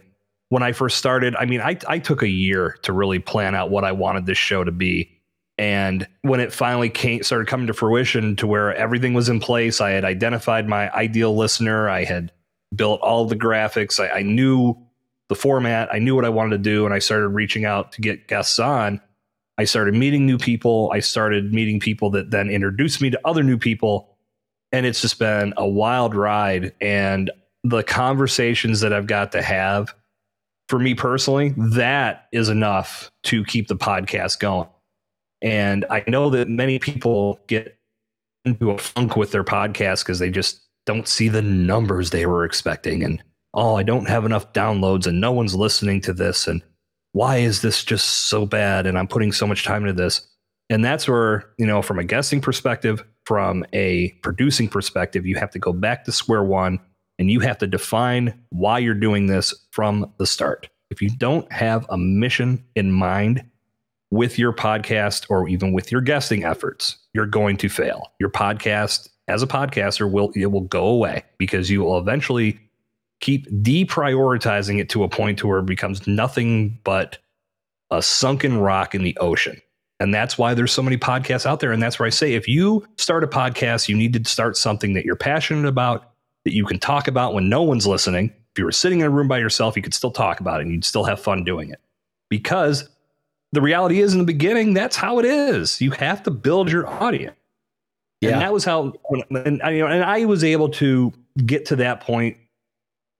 When 0.49 0.63
I 0.63 0.71
first 0.71 0.97
started, 0.97 1.35
I 1.35 1.45
mean, 1.45 1.59
I, 1.59 1.77
I 1.87 1.99
took 1.99 2.23
a 2.23 2.29
year 2.29 2.77
to 2.83 2.93
really 2.93 3.19
plan 3.19 3.55
out 3.55 3.71
what 3.71 3.83
I 3.83 3.91
wanted 3.91 4.25
this 4.25 4.37
show 4.37 4.63
to 4.63 4.71
be. 4.71 5.11
And 5.57 6.07
when 6.21 6.39
it 6.39 6.51
finally 6.51 6.89
came, 6.89 7.23
started 7.23 7.47
coming 7.47 7.67
to 7.67 7.73
fruition 7.73 8.35
to 8.37 8.47
where 8.47 8.75
everything 8.75 9.13
was 9.13 9.29
in 9.29 9.39
place, 9.39 9.79
I 9.79 9.91
had 9.91 10.03
identified 10.03 10.67
my 10.67 10.91
ideal 10.91 11.35
listener. 11.35 11.89
I 11.89 12.03
had 12.03 12.31
built 12.75 12.99
all 13.01 13.25
the 13.25 13.37
graphics. 13.37 13.99
I, 13.99 14.19
I 14.19 14.21
knew 14.21 14.75
the 15.29 15.35
format. 15.35 15.89
I 15.93 15.99
knew 15.99 16.15
what 16.15 16.25
I 16.25 16.29
wanted 16.29 16.57
to 16.57 16.69
do. 16.69 16.85
And 16.85 16.93
I 16.93 16.99
started 16.99 17.29
reaching 17.29 17.65
out 17.65 17.93
to 17.93 18.01
get 18.01 18.27
guests 18.27 18.59
on. 18.59 18.99
I 19.57 19.63
started 19.63 19.93
meeting 19.93 20.25
new 20.25 20.37
people. 20.37 20.91
I 20.93 20.99
started 20.99 21.53
meeting 21.53 21.79
people 21.79 22.09
that 22.11 22.31
then 22.31 22.49
introduced 22.49 23.01
me 23.01 23.09
to 23.11 23.19
other 23.23 23.41
new 23.41 23.57
people. 23.57 24.17
And 24.73 24.85
it's 24.85 25.01
just 25.01 25.19
been 25.19 25.53
a 25.55 25.67
wild 25.67 26.13
ride. 26.15 26.73
And 26.81 27.31
the 27.63 27.81
conversations 27.81 28.81
that 28.81 28.91
I've 28.91 29.07
got 29.07 29.31
to 29.31 29.41
have 29.41 29.95
for 30.67 30.79
me 30.79 30.95
personally, 30.95 31.53
that 31.57 32.27
is 32.33 32.49
enough 32.49 33.09
to 33.23 33.45
keep 33.45 33.67
the 33.67 33.77
podcast 33.77 34.39
going. 34.39 34.67
And 35.45 35.85
I 35.91 36.03
know 36.07 36.31
that 36.31 36.49
many 36.49 36.79
people 36.79 37.39
get 37.45 37.77
into 38.45 38.71
a 38.71 38.79
funk 38.79 39.15
with 39.15 39.31
their 39.31 39.43
podcast 39.43 40.03
because 40.03 40.17
they 40.17 40.31
just 40.31 40.59
don't 40.87 41.07
see 41.07 41.29
the 41.29 41.43
numbers 41.43 42.09
they 42.09 42.25
were 42.25 42.45
expecting. 42.45 43.03
And 43.03 43.23
oh, 43.53 43.75
I 43.75 43.83
don't 43.83 44.09
have 44.09 44.25
enough 44.25 44.53
downloads 44.53 45.05
and 45.05 45.21
no 45.21 45.31
one's 45.31 45.53
listening 45.53 46.01
to 46.01 46.13
this. 46.13 46.47
And 46.47 46.63
why 47.11 47.37
is 47.37 47.61
this 47.61 47.83
just 47.83 48.27
so 48.27 48.47
bad? 48.47 48.87
And 48.87 48.97
I'm 48.97 49.07
putting 49.07 49.31
so 49.31 49.45
much 49.45 49.63
time 49.63 49.83
into 49.83 49.93
this. 49.93 50.27
And 50.71 50.83
that's 50.83 51.07
where, 51.07 51.51
you 51.59 51.67
know, 51.67 51.83
from 51.83 51.99
a 51.99 52.03
guessing 52.03 52.41
perspective, 52.41 53.03
from 53.25 53.63
a 53.71 54.09
producing 54.23 54.67
perspective, 54.67 55.27
you 55.27 55.35
have 55.35 55.51
to 55.51 55.59
go 55.59 55.71
back 55.71 56.05
to 56.05 56.11
square 56.11 56.43
one 56.43 56.79
and 57.19 57.29
you 57.29 57.39
have 57.41 57.59
to 57.59 57.67
define 57.67 58.33
why 58.49 58.79
you're 58.79 58.95
doing 58.95 59.27
this 59.27 59.53
from 59.69 60.11
the 60.17 60.25
start. 60.25 60.69
If 60.89 61.03
you 61.03 61.09
don't 61.09 61.49
have 61.51 61.85
a 61.89 61.99
mission 61.99 62.65
in 62.75 62.91
mind 62.91 63.43
with 64.15 64.39
your 64.39 64.53
podcast 64.53 65.25
or 65.29 65.47
even 65.47 65.73
with 65.73 65.91
your 65.91 66.01
guesting 66.01 66.43
efforts, 66.43 66.97
you're 67.13 67.25
going 67.25 67.57
to 67.57 67.69
fail. 67.69 68.11
Your 68.19 68.29
podcast 68.29 69.09
as 69.27 69.43
a 69.43 69.47
podcaster 69.47 70.09
will 70.09 70.31
it 70.35 70.47
will 70.47 70.61
go 70.61 70.85
away 70.85 71.23
because 71.37 71.69
you 71.69 71.81
will 71.81 71.97
eventually 71.97 72.59
keep 73.21 73.49
deprioritizing 73.49 74.79
it 74.79 74.89
to 74.89 75.03
a 75.03 75.09
point 75.09 75.39
to 75.39 75.47
where 75.47 75.59
it 75.59 75.65
becomes 75.65 76.05
nothing 76.05 76.79
but 76.83 77.17
a 77.91 78.01
sunken 78.01 78.57
rock 78.57 78.93
in 78.93 79.03
the 79.03 79.17
ocean. 79.17 79.61
And 79.99 80.13
that's 80.13 80.37
why 80.37 80.53
there's 80.53 80.73
so 80.73 80.83
many 80.83 80.97
podcasts 80.97 81.45
out 81.45 81.61
there. 81.61 81.71
And 81.71 81.81
that's 81.81 81.97
where 81.99 82.07
I 82.07 82.09
say 82.09 82.33
if 82.33 82.47
you 82.47 82.85
start 82.97 83.23
a 83.23 83.27
podcast, 83.27 83.87
you 83.87 83.95
need 83.95 84.13
to 84.13 84.29
start 84.29 84.57
something 84.57 84.93
that 84.93 85.05
you're 85.05 85.15
passionate 85.15 85.67
about, 85.67 86.11
that 86.43 86.53
you 86.53 86.65
can 86.65 86.79
talk 86.79 87.07
about 87.07 87.33
when 87.33 87.47
no 87.47 87.61
one's 87.61 87.87
listening. 87.87 88.33
If 88.53 88.59
you 88.59 88.65
were 88.65 88.71
sitting 88.71 88.99
in 88.99 89.05
a 89.05 89.09
room 89.09 89.27
by 89.27 89.39
yourself, 89.39 89.75
you 89.75 89.81
could 89.81 89.93
still 89.93 90.11
talk 90.11 90.39
about 90.39 90.59
it 90.59 90.63
and 90.63 90.71
you'd 90.71 90.85
still 90.85 91.05
have 91.05 91.19
fun 91.19 91.43
doing 91.43 91.69
it. 91.69 91.79
Because 92.29 92.89
the 93.55 93.61
reality 93.61 94.01
is 94.01 94.13
in 94.13 94.19
the 94.19 94.25
beginning, 94.25 94.73
that's 94.73 94.95
how 94.95 95.17
it 95.19 95.25
is. 95.25 95.81
You 95.81 95.91
have 95.91 96.21
to 96.23 96.31
build 96.31 96.71
your 96.71 96.87
audience. 96.87 97.35
Yeah. 98.21 98.31
And 98.31 98.41
that 98.41 98.53
was 98.53 98.63
how, 98.63 98.93
and, 99.29 99.61
you 99.65 99.79
know, 99.79 99.87
and 99.87 100.03
I 100.03 100.25
was 100.25 100.43
able 100.43 100.69
to 100.69 101.11
get 101.45 101.65
to 101.67 101.75
that 101.77 102.01
point 102.01 102.37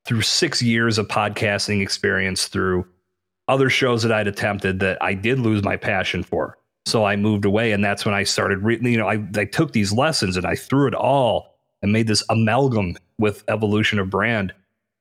through 0.06 0.22
six 0.22 0.62
years 0.62 0.98
of 0.98 1.08
podcasting 1.08 1.82
experience, 1.82 2.48
through 2.48 2.88
other 3.48 3.70
shows 3.70 4.04
that 4.04 4.12
I'd 4.12 4.28
attempted 4.28 4.80
that 4.80 5.02
I 5.02 5.14
did 5.14 5.40
lose 5.40 5.64
my 5.64 5.78
passion 5.78 6.24
for. 6.24 6.58
So 6.86 7.04
I 7.04 7.16
moved 7.16 7.46
away, 7.46 7.72
and 7.72 7.84
that's 7.84 8.06
when 8.06 8.14
I 8.14 8.24
started. 8.24 8.60
Re- 8.60 8.80
you 8.82 8.98
know, 8.98 9.08
I, 9.08 9.24
I 9.36 9.46
took 9.46 9.74
these 9.74 9.92
lessons 9.92 10.38
and 10.38 10.46
I 10.46 10.56
threw 10.56 10.88
it 10.88 10.94
all 10.94 11.56
and 11.82 11.92
made 11.92 12.08
this 12.08 12.24
amalgam 12.30 12.96
with 13.18 13.44
evolution 13.48 14.00
of 14.00 14.10
brand. 14.10 14.54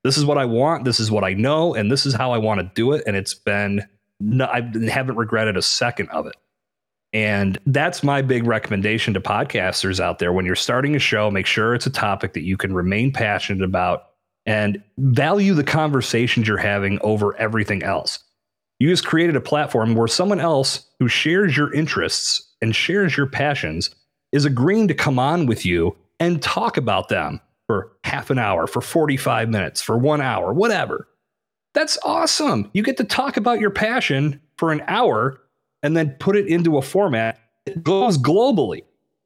This 0.03 0.17
is 0.17 0.25
what 0.25 0.37
I 0.37 0.45
want. 0.45 0.83
This 0.83 0.99
is 0.99 1.09
what 1.09 1.23
I 1.23 1.33
know, 1.33 1.73
and 1.73 1.91
this 1.91 2.05
is 2.05 2.13
how 2.13 2.31
I 2.31 2.37
want 2.37 2.59
to 2.59 2.71
do 2.75 2.91
it. 2.91 3.03
And 3.07 3.15
it's 3.15 3.33
been, 3.33 3.81
no, 4.19 4.45
I 4.45 4.61
haven't 4.89 5.17
regretted 5.17 5.57
a 5.57 5.61
second 5.61 6.09
of 6.09 6.25
it. 6.27 6.35
And 7.13 7.57
that's 7.65 8.03
my 8.03 8.21
big 8.21 8.45
recommendation 8.45 9.13
to 9.13 9.21
podcasters 9.21 9.99
out 9.99 10.19
there. 10.19 10.33
When 10.33 10.45
you're 10.45 10.55
starting 10.55 10.95
a 10.95 10.99
show, 10.99 11.31
make 11.31 11.45
sure 11.45 11.73
it's 11.73 11.85
a 11.85 11.91
topic 11.91 12.33
that 12.33 12.43
you 12.43 12.57
can 12.57 12.73
remain 12.73 13.11
passionate 13.11 13.63
about 13.63 14.07
and 14.45 14.83
value 14.97 15.53
the 15.53 15.63
conversations 15.63 16.47
you're 16.47 16.57
having 16.57 16.99
over 17.01 17.35
everything 17.37 17.83
else. 17.83 18.19
You 18.79 18.89
just 18.89 19.05
created 19.05 19.35
a 19.35 19.41
platform 19.41 19.95
where 19.95 20.07
someone 20.07 20.41
else 20.41 20.85
who 20.99 21.07
shares 21.07 21.55
your 21.55 21.73
interests 21.73 22.53
and 22.61 22.75
shares 22.75 23.15
your 23.15 23.27
passions 23.27 23.89
is 24.33 24.43
agreeing 24.43 24.87
to 24.89 24.93
come 24.93 25.17
on 25.17 25.45
with 25.45 25.65
you 25.65 25.95
and 26.19 26.41
talk 26.41 26.75
about 26.75 27.07
them 27.07 27.39
for 27.67 27.93
half 28.03 28.29
an 28.29 28.37
hour, 28.37 28.67
for 28.67 28.81
45 28.81 29.49
minutes, 29.49 29.81
for 29.81 29.97
one 29.97 30.21
hour, 30.21 30.53
whatever. 30.53 31.07
That's 31.75 31.99
awesome. 32.03 32.71
You 32.73 32.81
get 32.81 32.97
to 32.97 33.03
talk 33.03 33.37
about 33.37 33.59
your 33.59 33.69
passion 33.69 34.41
for 34.57 34.71
an 34.71 34.81
hour 34.87 35.41
and 35.83 35.95
then 35.95 36.15
put 36.19 36.37
it 36.37 36.47
into 36.47 36.77
a 36.77 36.81
format 36.81 37.37
that 37.65 37.83
goes 37.83 38.17
globally. 38.17 38.83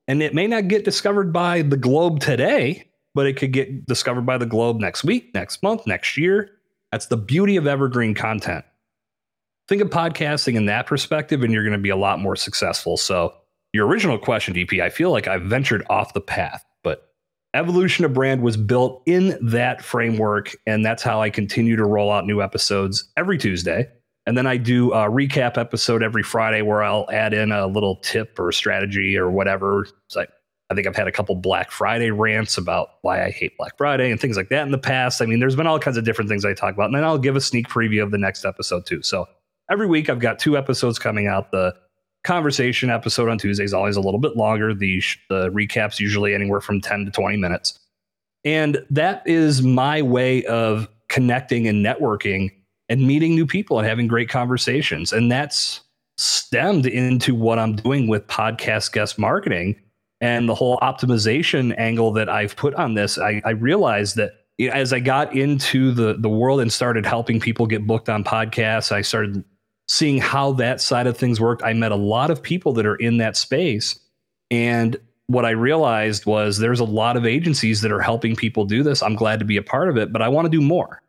And 0.08 0.24
it 0.24 0.34
may 0.34 0.48
not 0.48 0.68
get 0.68 0.84
discovered 0.84 1.32
by 1.32 1.62
the 1.62 1.78
globe 1.78 2.20
today, 2.20 2.90
but 3.14 3.28
it 3.28 3.38
could 3.38 3.54
get 3.54 3.86
discovered 3.86 4.26
by 4.26 4.40
the 4.40 4.48
globe 4.48 4.80
next 4.80 5.04
week, 5.04 5.32
next 5.36 5.62
month, 5.62 5.86
next 5.86 6.18
year. 6.18 6.50
That's 6.92 7.06
the 7.06 7.18
beauty 7.18 7.56
of 7.56 7.68
evergreen 7.68 8.16
content. 8.16 8.66
Think 9.68 9.84
of 9.84 9.92
podcasting 9.92 10.56
in 10.56 10.66
that 10.66 10.88
perspective, 10.88 11.44
and 11.44 11.54
you're 11.54 11.64
going 11.64 11.74
to 11.74 11.78
be 11.78 11.90
a 11.90 11.96
lot 11.96 12.20
more 12.20 12.36
successful. 12.36 12.98
So, 12.98 13.36
your 13.72 13.86
original 13.86 14.18
question, 14.18 14.56
DP, 14.56 14.82
I 14.82 14.90
feel 14.90 15.12
like 15.12 15.28
I've 15.28 15.44
ventured 15.44 15.86
off 15.92 16.16
the 16.16 16.22
path, 16.22 16.66
Evolution 17.56 18.06
of 18.06 18.14
Brand 18.14 18.42
was 18.42 18.58
built 18.58 19.02
in 19.06 19.38
that 19.42 19.84
framework. 19.84 20.56
And 20.68 20.86
that's 20.86 21.02
how 21.02 21.22
I 21.22 21.30
continue 21.30 21.76
to 21.76 21.86
roll 21.86 22.12
out 22.12 22.26
new 22.26 22.42
episodes 22.42 23.12
every 23.18 23.38
Tuesday. 23.38 23.88
And 24.26 24.38
then 24.38 24.46
I 24.46 24.58
do 24.58 24.92
a 24.92 25.10
recap 25.10 25.58
episode 25.58 26.04
every 26.04 26.22
Friday 26.22 26.62
where 26.62 26.84
I'll 26.84 27.10
add 27.12 27.34
in 27.34 27.52
a 27.52 27.66
little 27.66 27.96
tip 27.98 28.38
or 28.38 28.52
strategy 28.52 29.18
or 29.18 29.32
whatever. 29.32 29.88
It's 30.06 30.16
like, 30.16 30.30
I 30.70 30.76
think 30.76 30.86
I've 30.86 30.96
had 30.96 31.08
a 31.08 31.12
couple 31.12 31.34
Black 31.34 31.72
Friday 31.72 32.12
rants 32.12 32.56
about 32.56 32.90
why 33.02 33.26
I 33.26 33.32
hate 33.32 33.58
Black 33.58 33.76
Friday 33.76 34.12
and 34.12 34.22
things 34.22 34.38
like 34.38 34.50
that 34.50 34.62
in 34.68 34.72
the 34.72 34.78
past. 34.78 35.20
I 35.20 35.26
mean, 35.26 35.40
there's 35.40 35.56
been 35.56 35.66
all 35.66 35.80
kinds 35.80 35.98
of 35.98 36.06
different 36.06 36.30
things 36.30 36.46
I 36.46 36.54
talk 36.54 36.76
about. 36.76 36.86
And 36.86 36.96
then 36.96 37.04
I'll 37.04 37.18
give 37.18 37.36
a 37.36 37.42
sneak 37.42 37.68
preview 37.68 38.04
of 38.04 38.12
the 38.12 38.20
next 38.20 38.46
episode 38.46 38.86
too. 38.86 39.02
So 39.02 39.26
every 39.72 39.88
week 39.88 40.10
I've 40.10 40.20
got 40.20 40.38
two 40.38 40.56
episodes 40.56 41.00
coming 41.00 41.26
out. 41.26 41.50
The 41.50 41.74
conversation 42.24 42.90
episode 42.90 43.30
on 43.30 43.38
Tuesday 43.38 43.64
is 43.64 43.74
always 43.74 43.96
a 43.96 44.02
little 44.02 44.20
bit 44.20 44.36
longer. 44.36 44.74
The, 44.74 45.02
the 45.30 45.50
recaps 45.50 46.00
usually 46.00 46.34
anywhere 46.34 46.62
from 46.62 46.82
10 46.82 47.06
to 47.06 47.12
20 47.12 47.38
minutes. 47.38 47.80
And 48.46 48.86
that 48.90 49.24
is 49.26 49.62
my 49.62 50.02
way 50.02 50.46
of 50.46 50.88
connecting 51.10 51.68
and 51.68 51.86
networking 51.86 52.52
and 52.88 53.06
meeting 53.06 53.36
new 53.36 53.46
people 53.46 53.80
and 53.80 53.88
having 53.88 54.08
great 54.08 54.30
conversations. 54.30 55.14
And 55.14 55.32
that's 55.32 55.82
stemmed 56.18 56.86
into 56.86 57.34
what 57.36 57.60
I'm 57.60 57.76
doing 57.76 58.08
with 58.08 58.28
podcast 58.28 58.92
guest 58.92 59.18
marketing 59.18 59.76
and 60.22 60.50
the 60.50 60.56
whole 60.56 60.78
optimization 60.80 61.74
angle 61.78 62.12
that 62.14 62.30
I've 62.30 62.56
put 62.56 62.74
on 62.76 62.94
this. 62.94 63.18
I, 63.18 63.42
I 63.46 63.52
realized 63.52 64.16
that 64.18 64.34
as 64.68 64.92
I 64.92 65.00
got 65.00 65.34
into 65.34 65.92
the 65.92 66.16
the 66.20 66.28
world 66.28 66.60
and 66.60 66.72
started 66.72 67.06
helping 67.06 67.40
people 67.40 67.66
get 67.66 67.88
booked 67.88 68.10
on 68.10 68.26
podcasts, 68.26 68.92
I 68.92 69.02
started 69.02 69.46
seeing 69.90 70.20
how 70.20 70.52
that 70.52 70.80
side 70.80 71.08
of 71.08 71.18
things 71.18 71.42
worked. 71.42 71.64
I 71.64 71.74
met 71.74 71.92
a 71.92 71.96
lot 71.96 72.30
of 72.30 72.44
people 72.44 72.74
that 72.74 72.86
are 72.86 72.96
in 72.98 73.18
that 73.18 73.36
space. 73.36 74.00
And 74.52 74.96
what 75.26 75.46
I 75.46 75.50
realized 75.50 76.28
was 76.28 76.60
there's 76.60 76.80
a 76.80 76.86
lot 76.86 77.18
of 77.18 77.26
agencies 77.26 77.82
that 77.82 77.92
are 77.92 78.00
helping 78.00 78.36
people 78.36 78.66
do 78.66 78.84
this. 78.84 79.02
I'm 79.02 79.16
glad 79.16 79.40
to 79.40 79.46
be 79.46 79.58
a 79.58 79.64
part 79.64 79.90
of 79.90 79.98
it, 79.98 80.14
but 80.14 80.22
I 80.22 80.28
want 80.30 80.46
to 80.46 80.50
do 80.50 80.62
more. 80.62 81.02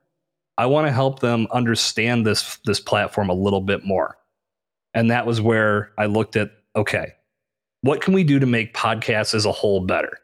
I 0.56 0.64
want 0.64 0.86
to 0.86 0.92
help 0.92 1.20
them 1.20 1.46
understand 1.52 2.26
this 2.26 2.58
this 2.64 2.80
platform 2.80 3.28
a 3.28 3.34
little 3.34 3.60
bit 3.60 3.84
more. 3.84 4.16
And 4.94 5.10
that 5.10 5.26
was 5.26 5.42
where 5.42 5.92
I 5.98 6.06
looked 6.06 6.36
at 6.36 6.50
okay, 6.74 7.12
what 7.82 8.00
can 8.00 8.14
we 8.14 8.24
do 8.24 8.38
to 8.38 8.46
make 8.46 8.72
podcasts 8.72 9.34
as 9.34 9.44
a 9.44 9.52
whole 9.52 9.80
better? 9.80 10.18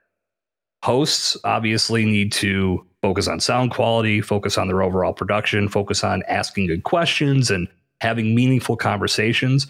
Hosts 0.83 1.37
obviously 1.45 2.07
need 2.07 2.33
to 2.33 2.87
focus 3.03 3.29
on 3.29 3.41
sound 3.41 3.71
quality, 3.71 4.23
focus 4.23 4.57
on 4.57 4.67
their 4.69 4.83
overall 4.83 5.13
production, 5.13 5.69
focus 5.69 6.03
on 6.03 6.23
asking 6.27 6.69
good 6.69 6.85
questions 6.85 7.51
and 7.51 7.69
having 8.01 8.35
meaningful 8.35 8.77
conversations. 8.77 9.67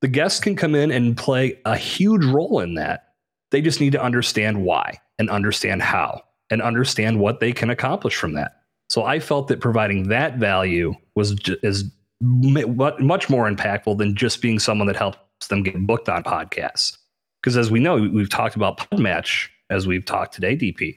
The 0.00 0.08
guests 0.08 0.40
can 0.40 0.56
come 0.56 0.74
in 0.74 0.90
and 0.90 1.16
play 1.16 1.58
a 1.64 1.76
huge 1.76 2.24
role 2.24 2.60
in 2.60 2.74
that. 2.74 3.14
They 3.50 3.62
just 3.62 3.80
need 3.80 3.92
to 3.92 4.02
understand 4.02 4.64
why 4.64 5.00
and 5.18 5.30
understand 5.30 5.82
how 5.82 6.22
and 6.50 6.60
understand 6.60 7.20
what 7.20 7.40
they 7.40 7.52
can 7.52 7.70
accomplish 7.70 8.16
from 8.16 8.34
that. 8.34 8.62
So 8.88 9.04
I 9.04 9.18
felt 9.18 9.48
that 9.48 9.60
providing 9.60 10.08
that 10.08 10.36
value 10.36 10.94
was 11.14 11.36
is 11.62 11.90
much 12.20 13.30
more 13.30 13.50
impactful 13.50 13.98
than 13.98 14.14
just 14.14 14.42
being 14.42 14.58
someone 14.58 14.86
that 14.86 14.96
helps 14.96 15.46
them 15.48 15.62
get 15.62 15.86
booked 15.86 16.08
on 16.08 16.22
podcasts. 16.22 16.98
Because 17.42 17.56
as 17.56 17.70
we 17.70 17.80
know, 17.80 17.96
we've 17.96 18.30
talked 18.30 18.56
about 18.56 18.78
Podmatch 18.78 19.48
as 19.70 19.86
we've 19.86 20.04
talked 20.04 20.34
today, 20.34 20.56
DP. 20.56 20.96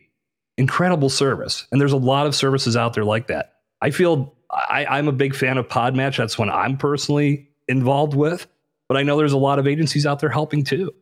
Incredible 0.58 1.10
service. 1.10 1.68
And 1.72 1.80
there's 1.80 1.92
a 1.94 1.98
lot 1.98 2.28
of 2.28 2.36
services 2.36 2.76
out 2.76 2.94
there 2.94 3.06
like 3.06 3.28
that. 3.28 3.54
I 3.82 3.92
feel 3.92 4.37
I, 4.52 4.86
I'm 4.86 5.08
a 5.08 5.12
big 5.12 5.36
fan 5.36 5.58
of 5.58 5.68
Podmatch. 5.68 6.18
That's 6.18 6.38
one 6.38 6.50
I'm 6.50 6.78
personally 6.78 7.50
involved 7.68 8.14
with. 8.14 8.48
But 8.88 8.98
I 8.98 9.04
know 9.04 9.18
there's 9.18 9.34
a 9.34 9.38
lot 9.38 9.60
of 9.60 9.68
agencies 9.68 10.06
out 10.06 10.20
there 10.20 10.30
helping 10.30 10.64
too. 10.64 10.94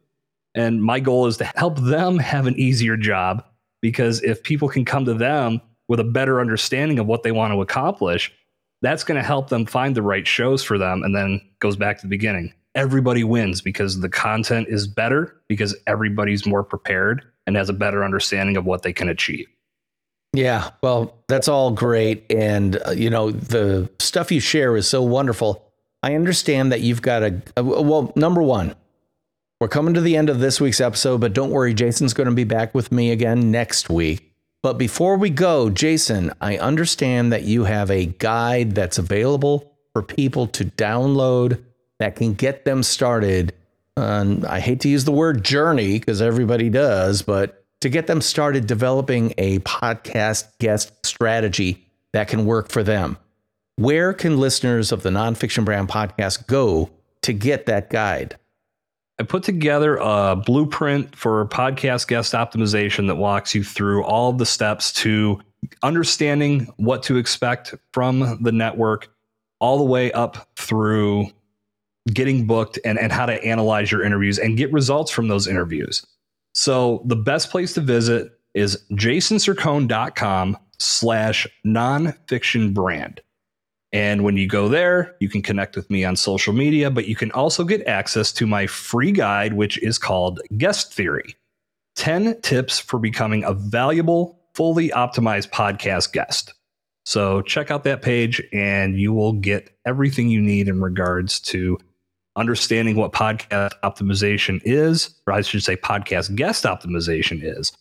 And 0.56 0.84
my 0.84 1.00
goal 1.00 1.28
is 1.28 1.38
to 1.38 1.46
help 1.56 1.78
them 1.80 2.18
have 2.18 2.48
an 2.48 2.56
easier 2.58 2.98
job 2.98 3.44
because 3.82 4.24
if 4.24 4.42
people 4.42 4.70
can 4.70 4.86
come 4.86 5.06
to 5.06 5.14
them 5.14 5.62
with 5.88 6.00
a 6.00 6.04
better 6.04 6.40
understanding 6.40 6.98
of 6.98 7.06
what 7.06 7.24
they 7.24 7.32
want 7.32 7.54
to 7.54 7.62
accomplish, 7.62 8.34
that's 8.82 9.04
going 9.04 9.20
to 9.20 9.26
help 9.26 9.50
them 9.50 9.66
find 9.66 9.96
the 9.96 10.02
right 10.02 10.26
shows 10.28 10.64
for 10.64 10.78
them. 10.78 11.04
And 11.04 11.16
then 11.16 11.42
goes 11.60 11.76
back 11.76 11.98
to 11.98 12.02
the 12.04 12.10
beginning. 12.10 12.54
Everybody 12.74 13.24
wins 13.24 13.62
because 13.62 14.02
the 14.02 14.10
content 14.10 14.68
is 14.70 14.88
better, 14.88 15.42
because 15.48 15.76
everybody's 15.88 16.46
more 16.46 16.64
prepared 16.64 17.24
and 17.46 17.56
has 17.56 17.70
a 17.70 17.74
better 17.74 18.04
understanding 18.04 18.58
of 18.58 18.66
what 18.66 18.82
they 18.82 18.92
can 18.92 19.08
achieve. 19.08 19.48
Yeah, 20.36 20.72
well, 20.82 21.16
that's 21.28 21.48
all 21.48 21.72
great. 21.72 22.26
And, 22.30 22.78
uh, 22.86 22.92
you 22.92 23.10
know, 23.10 23.32
the 23.32 23.90
stuff 24.00 24.32
you 24.32 24.40
share 24.40 24.76
is 24.76 24.88
so 24.88 25.02
wonderful. 25.02 25.64
I 26.04 26.16
understand 26.16 26.72
that 26.72 26.82
you've 26.82 27.02
got 27.02 27.24
a, 27.24 27.42
uh, 27.58 27.64
well, 27.64 28.12
number 28.16 28.44
one, 28.44 28.76
we're 29.60 29.70
coming 29.70 29.94
to 29.94 30.02
the 30.02 30.18
end 30.18 30.30
of 30.30 30.40
this 30.40 30.60
week's 30.60 30.82
episode, 30.82 31.22
but 31.22 31.34
don't 31.34 31.52
worry, 31.52 31.74
Jason's 31.74 32.14
going 32.14 32.28
to 32.28 32.36
be 32.36 32.44
back 32.44 32.76
with 32.76 32.92
me 32.92 33.12
again 33.12 33.50
next 33.52 33.90
week. 33.90 34.34
But 34.62 34.78
before 34.78 35.16
we 35.18 35.30
go, 35.30 35.70
Jason, 35.70 36.34
I 36.42 36.58
understand 36.58 37.32
that 37.32 37.44
you 37.44 37.64
have 37.64 37.90
a 37.90 38.08
guide 38.08 38.76
that's 38.76 38.98
available 38.98 39.72
for 39.94 40.02
people 40.02 40.48
to 40.48 40.66
download 40.66 41.64
that 42.00 42.16
can 42.16 42.34
get 42.34 42.66
them 42.66 42.84
started. 42.84 43.54
I 43.96 44.60
hate 44.60 44.82
to 44.82 44.90
use 44.90 45.06
the 45.06 45.12
word 45.12 45.46
journey 45.46 46.00
because 46.00 46.22
everybody 46.22 46.70
does, 46.70 47.22
but 47.22 47.65
to 47.86 47.90
get 47.90 48.08
them 48.08 48.20
started 48.20 48.66
developing 48.66 49.32
a 49.38 49.60
podcast 49.60 50.48
guest 50.58 51.06
strategy 51.06 51.88
that 52.14 52.28
can 52.28 52.44
work 52.48 52.72
for 52.72 52.82
them. 52.82 53.16
Where 53.76 54.12
can 54.12 54.40
listeners 54.40 54.92
of 54.92 55.04
the 55.04 55.12
Nonfiction 55.12 55.64
Brand 55.66 55.88
podcast 55.88 56.48
go 56.48 56.90
to 57.22 57.32
get 57.32 57.68
that 57.68 57.92
guide? 57.92 58.40
I 59.20 59.24
put 59.24 59.44
together 59.44 59.98
a 59.98 60.36
blueprint 60.36 61.16
for 61.16 61.46
podcast 61.46 62.08
guest 62.08 62.34
optimization 62.34 63.06
that 63.06 63.18
walks 63.18 63.54
you 63.54 63.64
through 63.64 64.04
all 64.04 64.34
the 64.34 64.48
steps 64.48 64.92
to 64.94 65.40
understanding 65.84 66.74
what 66.78 67.04
to 67.04 67.18
expect 67.18 67.76
from 67.94 68.40
the 68.42 68.52
network, 68.52 69.10
all 69.60 69.78
the 69.78 69.84
way 69.84 70.12
up 70.12 70.50
through 70.56 71.28
getting 72.12 72.48
booked 72.48 72.80
and, 72.84 72.98
and 72.98 73.12
how 73.12 73.28
to 73.28 73.44
analyze 73.44 73.92
your 73.92 74.04
interviews 74.04 74.40
and 74.40 74.58
get 74.58 74.74
results 74.74 75.12
from 75.12 75.28
those 75.28 75.46
interviews. 75.46 76.04
So 76.56 77.04
the 77.06 77.18
best 77.18 77.52
place 77.52 77.74
to 77.74 77.82
visit 77.82 78.32
is 78.54 78.82
jasoncercone.com 78.94 80.58
slash 80.80 81.48
nonfiction 81.66 82.74
brand. 82.74 83.22
And 83.92 84.24
when 84.24 84.38
you 84.38 84.48
go 84.48 84.68
there, 84.68 85.16
you 85.20 85.30
can 85.30 85.42
connect 85.42 85.76
with 85.76 85.90
me 85.90 86.04
on 86.04 86.16
social 86.16 86.54
media, 86.54 86.90
but 86.90 87.08
you 87.08 87.16
can 87.16 87.32
also 87.32 87.64
get 87.66 87.86
access 87.88 88.32
to 88.34 88.48
my 88.48 88.68
free 88.68 89.12
guide, 89.12 89.54
which 89.54 89.82
is 89.84 89.98
called 89.98 90.42
Guest 90.58 90.94
Theory 90.94 91.36
10 91.98 92.42
tips 92.42 92.80
for 92.80 93.00
becoming 93.00 93.44
a 93.44 93.54
valuable, 93.54 94.40
fully 94.54 94.90
optimized 94.90 95.50
podcast 95.50 96.14
guest. 96.14 96.54
So 97.06 97.42
check 97.42 97.70
out 97.70 97.84
that 97.84 98.02
page 98.02 98.42
and 98.52 99.00
you 99.00 99.14
will 99.14 99.34
get 99.34 99.70
everything 99.86 100.30
you 100.30 100.42
need 100.42 100.68
in 100.68 100.82
regards 100.82 101.40
to 101.42 101.78
understanding 102.36 102.96
what 102.96 103.14
podcast 103.14 103.72
optimization 103.84 104.62
is, 104.64 105.16
or 105.28 105.34
I 105.34 105.42
should 105.42 105.64
say, 105.64 105.76
podcast 105.76 106.36
guest 106.36 106.66
optimization 106.66 107.42
is, 107.44 107.72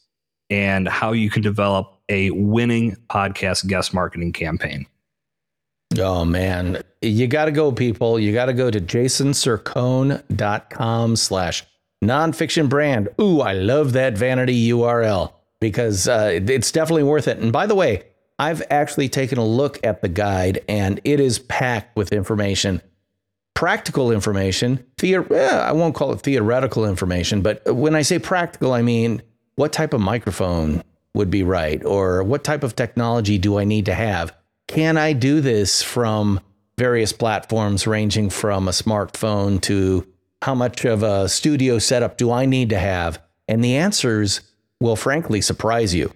and 0.51 0.89
how 0.89 1.13
you 1.13 1.31
can 1.31 1.43
develop 1.43 1.99
a 2.09 2.31
winning 2.31 2.97
podcast 3.11 3.67
guest 3.67 3.93
marketing 3.95 4.33
campaign. 4.33 4.87
Oh 5.99 6.25
man, 6.25 6.83
you 7.03 7.27
got 7.27 7.45
to 7.47 7.53
go, 7.53 7.73
people. 7.73 8.19
You 8.19 8.33
got 8.33 8.47
to 8.47 8.53
go 8.53 8.71
to 8.71 8.81
jasoncercone.com 8.81 11.17
slash 11.17 11.65
nonfiction 12.03 12.69
brand. 12.69 13.09
Ooh, 13.21 13.41
I 13.41 13.53
love 13.53 13.93
that 13.93 14.19
vanity 14.19 14.71
URL 14.71 15.33
because 15.61 16.09
uh, 16.09 16.41
it's 16.47 16.73
definitely 16.73 17.05
worth 17.05 17.29
it. 17.29 17.39
And 17.39 17.53
by 17.53 17.67
the 17.67 17.75
way, 17.75 18.03
I've 18.39 18.63
actually 18.71 19.09
taken 19.09 19.39
a 19.39 19.45
look 19.45 19.79
at 19.85 20.03
the 20.03 20.09
guide 20.09 20.65
and 20.69 21.01
it 21.05 21.21
is 21.21 21.39
packed 21.39 21.97
with 21.97 22.13
information, 22.13 22.83
practical 23.55 24.11
information. 24.11 24.85
Theor- 24.99 25.31
eh, 25.31 25.59
I 25.59 25.73
won't 25.73 25.95
call 25.95 26.13
it 26.13 26.21
theoretical 26.21 26.85
information, 26.85 27.41
but 27.41 27.63
when 27.75 27.95
I 27.95 28.03
say 28.03 28.19
practical, 28.19 28.73
I 28.73 28.83
mean 28.83 29.23
what 29.55 29.73
type 29.73 29.95
of 29.95 30.01
microphone 30.01 30.83
would 31.15 31.31
be 31.31 31.43
right 31.45 31.85
or 31.85 32.23
what 32.25 32.43
type 32.43 32.65
of 32.65 32.75
technology 32.75 33.39
do 33.39 33.59
I 33.59 33.65
need 33.65 33.87
to 33.87 33.95
have 33.95 34.35
can 34.67 34.97
I 34.97 35.13
do 35.13 35.41
this 35.41 35.83
from 35.83 36.41
various 36.79 37.13
platforms 37.13 37.87
ranging 37.87 38.31
from 38.31 38.67
a 38.69 38.73
smartphone 38.73 39.61
to 39.63 40.07
how 40.43 40.55
much 40.55 40.85
of 40.85 41.03
a 41.03 41.29
studio 41.29 41.79
setup 41.79 42.17
do 42.17 42.31
I 42.31 42.47
need 42.47 42.71
to 42.71 42.79
have? 42.79 43.21
And 43.47 43.63
the 43.63 43.77
answers 43.77 44.41
will 44.81 44.97
frankly 44.97 45.41
surprise 45.41 45.95
you 45.95 46.13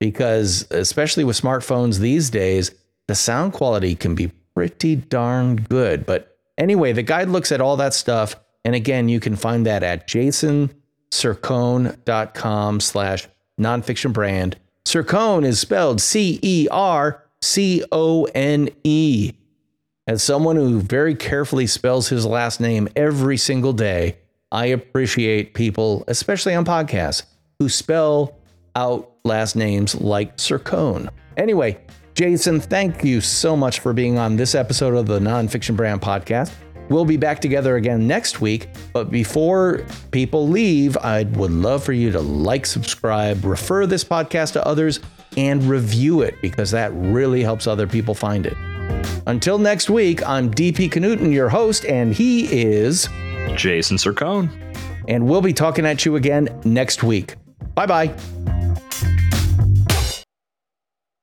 because, 0.00 0.66
especially 0.70 1.24
with 1.24 1.40
smartphones 1.40 1.98
these 1.98 2.30
days, 2.30 2.72
the 3.06 3.14
sound 3.14 3.52
quality 3.52 3.94
can 3.94 4.14
be 4.14 4.32
pretty 4.54 4.96
darn 4.96 5.56
good. 5.56 6.04
But 6.04 6.33
anyway, 6.58 6.92
the 6.92 7.02
guide 7.02 7.28
looks 7.28 7.52
at 7.52 7.60
all 7.60 7.76
that 7.76 7.94
stuff. 7.94 8.36
And 8.64 8.74
again, 8.74 9.08
you 9.08 9.20
can 9.20 9.36
find 9.36 9.66
that 9.66 9.82
at 9.82 10.08
jasoncercone.com 10.08 12.80
slash 12.80 13.28
nonfiction 13.60 14.12
brand. 14.12 14.56
Cercone 14.86 15.44
is 15.44 15.60
spelled 15.60 16.00
C 16.00 16.38
E 16.42 16.66
R 16.70 17.22
C 17.42 17.84
O 17.92 18.24
N 18.34 18.70
E. 18.84 19.32
As 20.06 20.22
someone 20.22 20.56
who 20.56 20.80
very 20.80 21.14
carefully 21.14 21.66
spells 21.66 22.08
his 22.08 22.26
last 22.26 22.60
name 22.60 22.88
every 22.94 23.38
single 23.38 23.72
day, 23.72 24.18
I 24.52 24.66
appreciate 24.66 25.54
people, 25.54 26.04
especially 26.08 26.54
on 26.54 26.66
podcasts, 26.66 27.22
who 27.58 27.68
spell 27.68 28.38
out 28.76 29.10
last 29.24 29.56
names 29.56 29.94
like 29.94 30.36
Cercone. 30.36 31.08
Anyway, 31.36 31.80
Jason, 32.14 32.60
thank 32.60 33.02
you 33.02 33.20
so 33.20 33.56
much 33.56 33.80
for 33.80 33.92
being 33.92 34.18
on 34.18 34.36
this 34.36 34.54
episode 34.54 34.94
of 34.94 35.06
the 35.06 35.18
Nonfiction 35.18 35.76
Brand 35.76 36.00
Podcast. 36.00 36.52
We'll 36.88 37.04
be 37.04 37.16
back 37.16 37.40
together 37.40 37.76
again 37.76 38.06
next 38.06 38.40
week. 38.40 38.68
But 38.92 39.10
before 39.10 39.84
people 40.12 40.48
leave, 40.48 40.96
I 40.98 41.24
would 41.24 41.50
love 41.50 41.82
for 41.82 41.92
you 41.92 42.12
to 42.12 42.20
like, 42.20 42.66
subscribe, 42.66 43.44
refer 43.44 43.86
this 43.86 44.04
podcast 44.04 44.52
to 44.52 44.64
others, 44.64 45.00
and 45.36 45.64
review 45.64 46.22
it 46.22 46.36
because 46.40 46.70
that 46.70 46.92
really 46.94 47.42
helps 47.42 47.66
other 47.66 47.86
people 47.88 48.14
find 48.14 48.46
it. 48.46 48.56
Until 49.26 49.58
next 49.58 49.90
week, 49.90 50.24
I'm 50.28 50.52
DP 50.52 50.90
Knudten, 50.90 51.32
your 51.32 51.48
host, 51.48 51.84
and 51.86 52.14
he 52.14 52.46
is 52.62 53.08
Jason 53.56 53.96
Cercone. 53.96 54.50
And 55.08 55.26
we'll 55.26 55.42
be 55.42 55.52
talking 55.52 55.84
at 55.84 56.04
you 56.04 56.14
again 56.16 56.60
next 56.64 57.02
week. 57.02 57.34
Bye 57.74 57.86
bye. 57.86 58.53